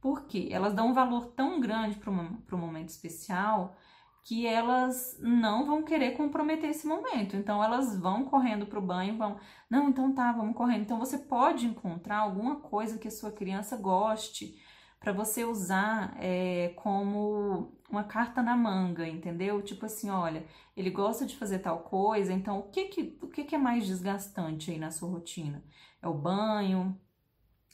Por 0.00 0.26
quê? 0.26 0.48
Elas 0.50 0.74
dão 0.74 0.88
um 0.88 0.94
valor 0.94 1.28
tão 1.28 1.60
grande 1.60 1.96
para 1.96 2.10
o 2.10 2.58
momento 2.58 2.90
especial 2.90 3.76
que 4.24 4.46
elas 4.46 5.18
não 5.20 5.66
vão 5.66 5.82
querer 5.82 6.16
comprometer 6.16 6.70
esse 6.70 6.86
momento. 6.86 7.36
Então 7.36 7.62
elas 7.62 7.98
vão 7.98 8.24
correndo 8.24 8.66
para 8.66 8.78
o 8.78 8.82
banho, 8.82 9.18
vão, 9.18 9.38
não, 9.70 9.90
então 9.90 10.14
tá, 10.14 10.32
vamos 10.32 10.56
correndo. 10.56 10.82
Então 10.82 10.98
você 10.98 11.18
pode 11.18 11.66
encontrar 11.66 12.18
alguma 12.18 12.56
coisa 12.56 12.98
que 12.98 13.06
a 13.06 13.10
sua 13.10 13.30
criança 13.30 13.76
goste 13.76 14.58
para 14.98 15.12
você 15.12 15.44
usar 15.44 16.16
é, 16.18 16.72
como 16.76 17.76
uma 17.90 18.04
carta 18.04 18.42
na 18.42 18.56
manga, 18.56 19.06
entendeu? 19.06 19.60
Tipo 19.60 19.84
assim, 19.84 20.08
olha, 20.08 20.46
ele 20.74 20.88
gosta 20.88 21.26
de 21.26 21.36
fazer 21.36 21.58
tal 21.58 21.80
coisa, 21.80 22.32
então 22.32 22.58
o 22.60 22.70
que 22.70 22.86
que, 22.86 23.18
o 23.20 23.28
que, 23.28 23.44
que 23.44 23.54
é 23.54 23.58
mais 23.58 23.86
desgastante 23.86 24.70
aí 24.70 24.78
na 24.78 24.90
sua 24.90 25.10
rotina? 25.10 25.62
É 26.00 26.08
o 26.08 26.14
banho, 26.14 26.98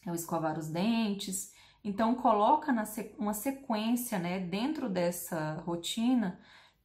é 0.04 0.10
o 0.10 0.14
escovar 0.14 0.58
os 0.58 0.68
dentes. 0.68 1.54
Então 1.83 2.14
coloca 2.14 2.73
uma 3.19 3.35
sequência, 3.35 4.19
né, 4.19 4.38
dentro 4.38 4.88
dessa 4.88 5.55
rotina 5.66 6.38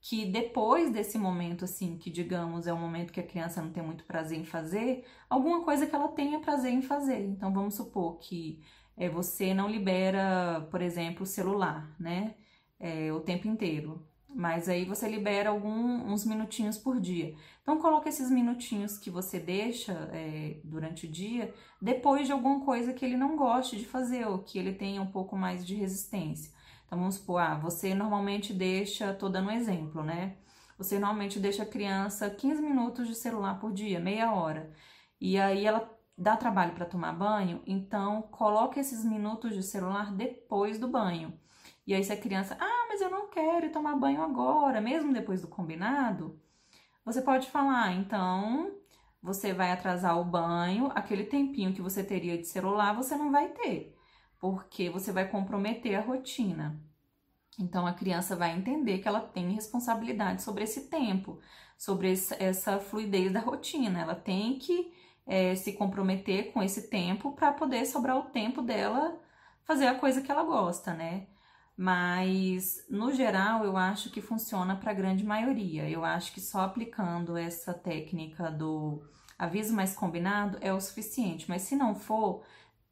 que 0.07 0.23
depois 0.25 0.91
desse 0.91 1.17
momento 1.17 1.65
assim, 1.65 1.97
que 1.97 2.11
digamos 2.11 2.67
é 2.67 2.73
um 2.73 2.79
momento 2.79 3.11
que 3.11 3.19
a 3.19 3.25
criança 3.25 3.59
não 3.61 3.71
tem 3.71 3.81
muito 3.81 4.05
prazer 4.05 4.37
em 4.37 4.45
fazer, 4.45 5.03
alguma 5.27 5.63
coisa 5.63 5.87
que 5.87 5.95
ela 5.95 6.09
tenha 6.09 6.39
prazer 6.39 6.71
em 6.71 6.81
fazer. 6.81 7.21
Então 7.25 7.51
vamos 7.51 7.73
supor 7.73 8.19
que 8.19 8.61
é, 8.95 9.09
você 9.09 9.53
não 9.53 9.67
libera, 9.67 10.67
por 10.71 10.81
exemplo, 10.81 11.23
o 11.23 11.25
celular, 11.25 11.93
né? 11.99 12.35
É, 12.79 13.11
o 13.11 13.19
tempo 13.19 13.47
inteiro. 13.47 14.07
Mas 14.37 14.67
aí 14.67 14.83
você 14.83 15.07
libera 15.07 15.49
alguns 15.49 16.03
uns 16.03 16.25
minutinhos 16.25 16.77
por 16.77 16.99
dia. 16.99 17.33
Então 17.61 17.79
coloque 17.79 18.09
esses 18.09 18.29
minutinhos 18.29 18.97
que 18.97 19.09
você 19.09 19.39
deixa 19.39 19.93
é, 20.11 20.59
durante 20.61 21.07
o 21.07 21.09
dia 21.09 21.53
depois 21.81 22.25
de 22.25 22.33
alguma 22.33 22.65
coisa 22.65 22.91
que 22.91 23.05
ele 23.05 23.15
não 23.15 23.37
goste 23.37 23.77
de 23.77 23.85
fazer 23.85 24.27
ou 24.27 24.39
que 24.39 24.59
ele 24.59 24.73
tenha 24.73 25.01
um 25.01 25.07
pouco 25.07 25.37
mais 25.37 25.65
de 25.65 25.73
resistência. 25.75 26.51
Então 26.85 26.99
vamos 26.99 27.15
supor, 27.15 27.39
ah, 27.39 27.57
você 27.57 27.95
normalmente 27.95 28.51
deixa, 28.53 29.13
tô 29.13 29.29
dando 29.29 29.47
um 29.47 29.53
exemplo, 29.53 30.03
né? 30.03 30.35
Você 30.77 30.99
normalmente 30.99 31.39
deixa 31.39 31.63
a 31.63 31.65
criança 31.65 32.29
15 32.29 32.61
minutos 32.61 33.07
de 33.07 33.15
celular 33.15 33.57
por 33.57 33.71
dia, 33.71 34.01
meia 34.01 34.33
hora. 34.33 34.69
E 35.19 35.39
aí 35.39 35.65
ela 35.65 35.89
dá 36.17 36.35
trabalho 36.35 36.73
para 36.73 36.85
tomar 36.85 37.13
banho, 37.13 37.61
então 37.65 38.21
coloque 38.23 38.81
esses 38.81 39.05
minutos 39.05 39.53
de 39.53 39.63
celular 39.63 40.13
depois 40.13 40.77
do 40.77 40.89
banho. 40.89 41.39
E 41.85 41.93
aí 41.93 42.03
se 42.03 42.11
a 42.11 42.17
criança, 42.17 42.57
ah, 42.59 42.85
mas 42.89 43.01
eu 43.01 43.09
não 43.09 43.27
quero 43.29 43.71
tomar 43.71 43.95
banho 43.95 44.21
agora, 44.21 44.81
mesmo 44.81 45.13
depois 45.13 45.41
do 45.41 45.47
combinado, 45.47 46.39
você 47.03 47.21
pode 47.21 47.47
falar, 47.49 47.93
então 47.93 48.75
você 49.21 49.53
vai 49.53 49.71
atrasar 49.71 50.19
o 50.19 50.25
banho, 50.25 50.91
aquele 50.95 51.25
tempinho 51.25 51.73
que 51.73 51.81
você 51.81 52.03
teria 52.03 52.37
de 52.37 52.47
celular, 52.47 52.95
você 52.95 53.15
não 53.15 53.31
vai 53.31 53.49
ter, 53.49 53.95
porque 54.39 54.89
você 54.89 55.11
vai 55.11 55.27
comprometer 55.27 55.95
a 55.95 56.01
rotina. 56.01 56.79
Então 57.59 57.87
a 57.87 57.93
criança 57.93 58.35
vai 58.35 58.51
entender 58.55 58.99
que 58.99 59.07
ela 59.07 59.21
tem 59.21 59.51
responsabilidade 59.53 60.41
sobre 60.43 60.63
esse 60.63 60.89
tempo, 60.89 61.39
sobre 61.77 62.13
essa 62.39 62.79
fluidez 62.79 63.31
da 63.31 63.39
rotina. 63.39 64.01
Ela 64.01 64.15
tem 64.15 64.59
que 64.59 64.93
é, 65.25 65.55
se 65.55 65.73
comprometer 65.73 66.51
com 66.51 66.61
esse 66.61 66.89
tempo 66.89 67.31
para 67.33 67.53
poder 67.53 67.85
sobrar 67.85 68.17
o 68.17 68.29
tempo 68.29 68.61
dela 68.61 69.19
fazer 69.63 69.87
a 69.87 69.95
coisa 69.95 70.21
que 70.21 70.31
ela 70.31 70.43
gosta, 70.43 70.93
né? 70.93 71.27
Mas 71.77 72.85
no 72.89 73.11
geral 73.13 73.65
eu 73.65 73.75
acho 73.75 74.09
que 74.09 74.21
funciona 74.21 74.75
para 74.75 74.91
a 74.91 74.93
grande 74.93 75.23
maioria. 75.25 75.89
Eu 75.89 76.05
acho 76.05 76.31
que 76.33 76.39
só 76.39 76.61
aplicando 76.61 77.35
essa 77.35 77.73
técnica 77.73 78.49
do 78.49 79.03
aviso 79.37 79.73
mais 79.73 79.93
combinado 79.93 80.57
é 80.61 80.73
o 80.73 80.79
suficiente. 80.79 81.49
Mas 81.49 81.63
se 81.63 81.75
não 81.75 81.93
for, 81.93 82.43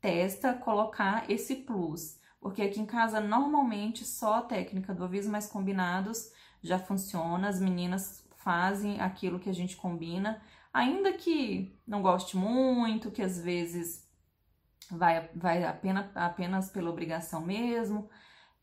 testa 0.02 0.54
colocar 0.54 1.30
esse 1.30 1.56
plus. 1.56 2.20
Porque 2.42 2.62
aqui 2.62 2.82
em 2.82 2.86
casa 2.86 3.22
normalmente 3.22 4.04
só 4.04 4.36
a 4.36 4.42
técnica 4.42 4.94
do 4.94 5.06
aviso 5.06 5.30
mais 5.30 5.48
combinados 5.48 6.30
já 6.62 6.78
funciona. 6.78 7.48
As 7.48 7.62
meninas 7.62 8.24
fazem 8.44 9.00
aquilo 9.00 9.40
que 9.40 9.50
a 9.50 9.54
gente 9.54 9.78
combina, 9.78 10.42
ainda 10.74 11.14
que 11.14 11.80
não 11.88 12.02
goste 12.02 12.36
muito, 12.36 13.10
que 13.10 13.22
às 13.22 13.40
vezes 13.40 14.06
vai, 14.92 15.30
vai 15.34 15.64
apenas, 15.64 16.06
apenas 16.16 16.70
pela 16.70 16.90
obrigação 16.90 17.40
mesmo. 17.42 18.10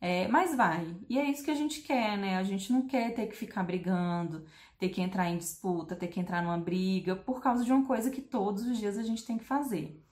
É, 0.01 0.27
mas 0.29 0.57
vai. 0.57 0.97
E 1.09 1.19
é 1.19 1.31
isso 1.31 1.45
que 1.45 1.51
a 1.51 1.55
gente 1.55 1.83
quer, 1.83 2.17
né? 2.17 2.37
A 2.39 2.43
gente 2.43 2.73
não 2.73 2.87
quer 2.87 3.15
ter 3.15 3.27
que 3.27 3.37
ficar 3.37 3.63
brigando, 3.63 4.47
ter 4.79 4.89
que 4.89 5.03
entrar 5.03 5.29
em 5.29 5.37
disputa, 5.37 5.95
ter 5.95 6.09
que 6.09 6.19
entrar 6.19 6.43
numa 6.43 6.57
briga 6.57 7.15
por 7.15 7.43
causa 7.43 7.65
de 7.65 7.71
uma 7.73 7.87
coisa 7.87 8.11
que 8.11 8.23
todos 8.23 8.65
os 8.67 8.79
dias 8.79 8.97
a 8.97 9.03
gente 9.03 9.25
tem 9.25 9.37
que 9.37 9.45
fazer. 9.45 10.03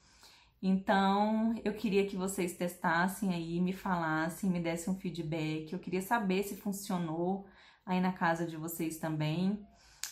Então, 0.62 1.54
eu 1.64 1.72
queria 1.72 2.06
que 2.06 2.16
vocês 2.16 2.52
testassem 2.54 3.32
aí, 3.32 3.60
me 3.60 3.72
falassem, 3.72 4.50
me 4.50 4.60
dessem 4.60 4.92
um 4.92 4.96
feedback. 4.98 5.72
Eu 5.72 5.78
queria 5.78 6.02
saber 6.02 6.42
se 6.42 6.56
funcionou 6.56 7.46
aí 7.86 8.00
na 8.00 8.12
casa 8.12 8.46
de 8.46 8.56
vocês 8.56 8.98
também. 8.98 9.58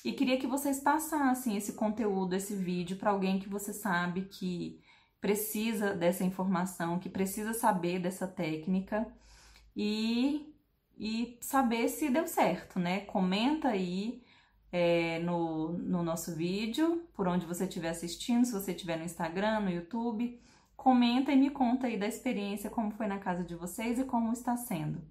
E 0.05 0.13
queria 0.13 0.39
que 0.39 0.47
vocês 0.47 0.81
passassem 0.81 1.57
esse 1.57 1.73
conteúdo, 1.75 2.35
esse 2.35 2.55
vídeo 2.55 2.97
para 2.97 3.11
alguém 3.11 3.39
que 3.39 3.49
você 3.49 3.73
sabe 3.73 4.23
que 4.23 4.81
precisa 5.21 5.95
dessa 5.95 6.25
informação, 6.25 6.99
que 6.99 7.09
precisa 7.09 7.53
saber 7.53 7.99
dessa 7.99 8.27
técnica 8.27 9.07
e, 9.77 10.55
e 10.97 11.39
saber 11.41 11.89
se 11.89 12.09
deu 12.09 12.27
certo, 12.27 12.79
né? 12.79 13.01
Comenta 13.01 13.69
aí 13.69 14.25
é, 14.73 15.19
no, 15.21 15.73
no 15.75 16.03
nosso 16.03 16.35
vídeo, 16.35 17.07
por 17.15 17.29
onde 17.29 17.47
você 17.47 17.65
estiver 17.65 17.91
assistindo, 17.91 18.45
se 18.45 18.53
você 18.53 18.73
estiver 18.73 18.97
no 18.97 19.05
Instagram, 19.05 19.61
no 19.61 19.71
YouTube. 19.71 20.41
Comenta 20.77 21.33
e 21.33 21.37
me 21.37 21.51
conta 21.51 21.87
aí 21.87 21.99
da 21.99 22.07
experiência, 22.07 22.71
como 22.71 22.91
foi 22.93 23.07
na 23.07 23.19
casa 23.19 23.45
de 23.45 23.55
vocês 23.55 23.99
e 23.99 24.05
como 24.05 24.33
está 24.33 24.57
sendo, 24.57 25.03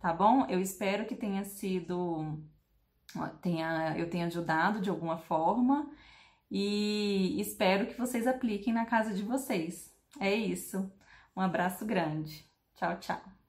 tá 0.00 0.12
bom? 0.12 0.44
Eu 0.46 0.60
espero 0.60 1.06
que 1.06 1.14
tenha 1.14 1.44
sido, 1.44 2.42
tenha, 3.40 3.96
eu 3.96 4.10
tenha 4.10 4.26
ajudado 4.26 4.80
de 4.80 4.90
alguma 4.90 5.18
forma 5.18 5.90
e 6.50 7.40
espero 7.40 7.86
que 7.86 7.98
vocês 7.98 8.26
apliquem 8.26 8.72
na 8.72 8.86
casa 8.86 9.14
de 9.14 9.22
vocês. 9.22 9.94
É 10.18 10.34
isso. 10.34 10.90
Um 11.36 11.40
abraço 11.40 11.86
grande. 11.86 12.44
Tchau, 12.74 12.98
tchau. 12.98 13.39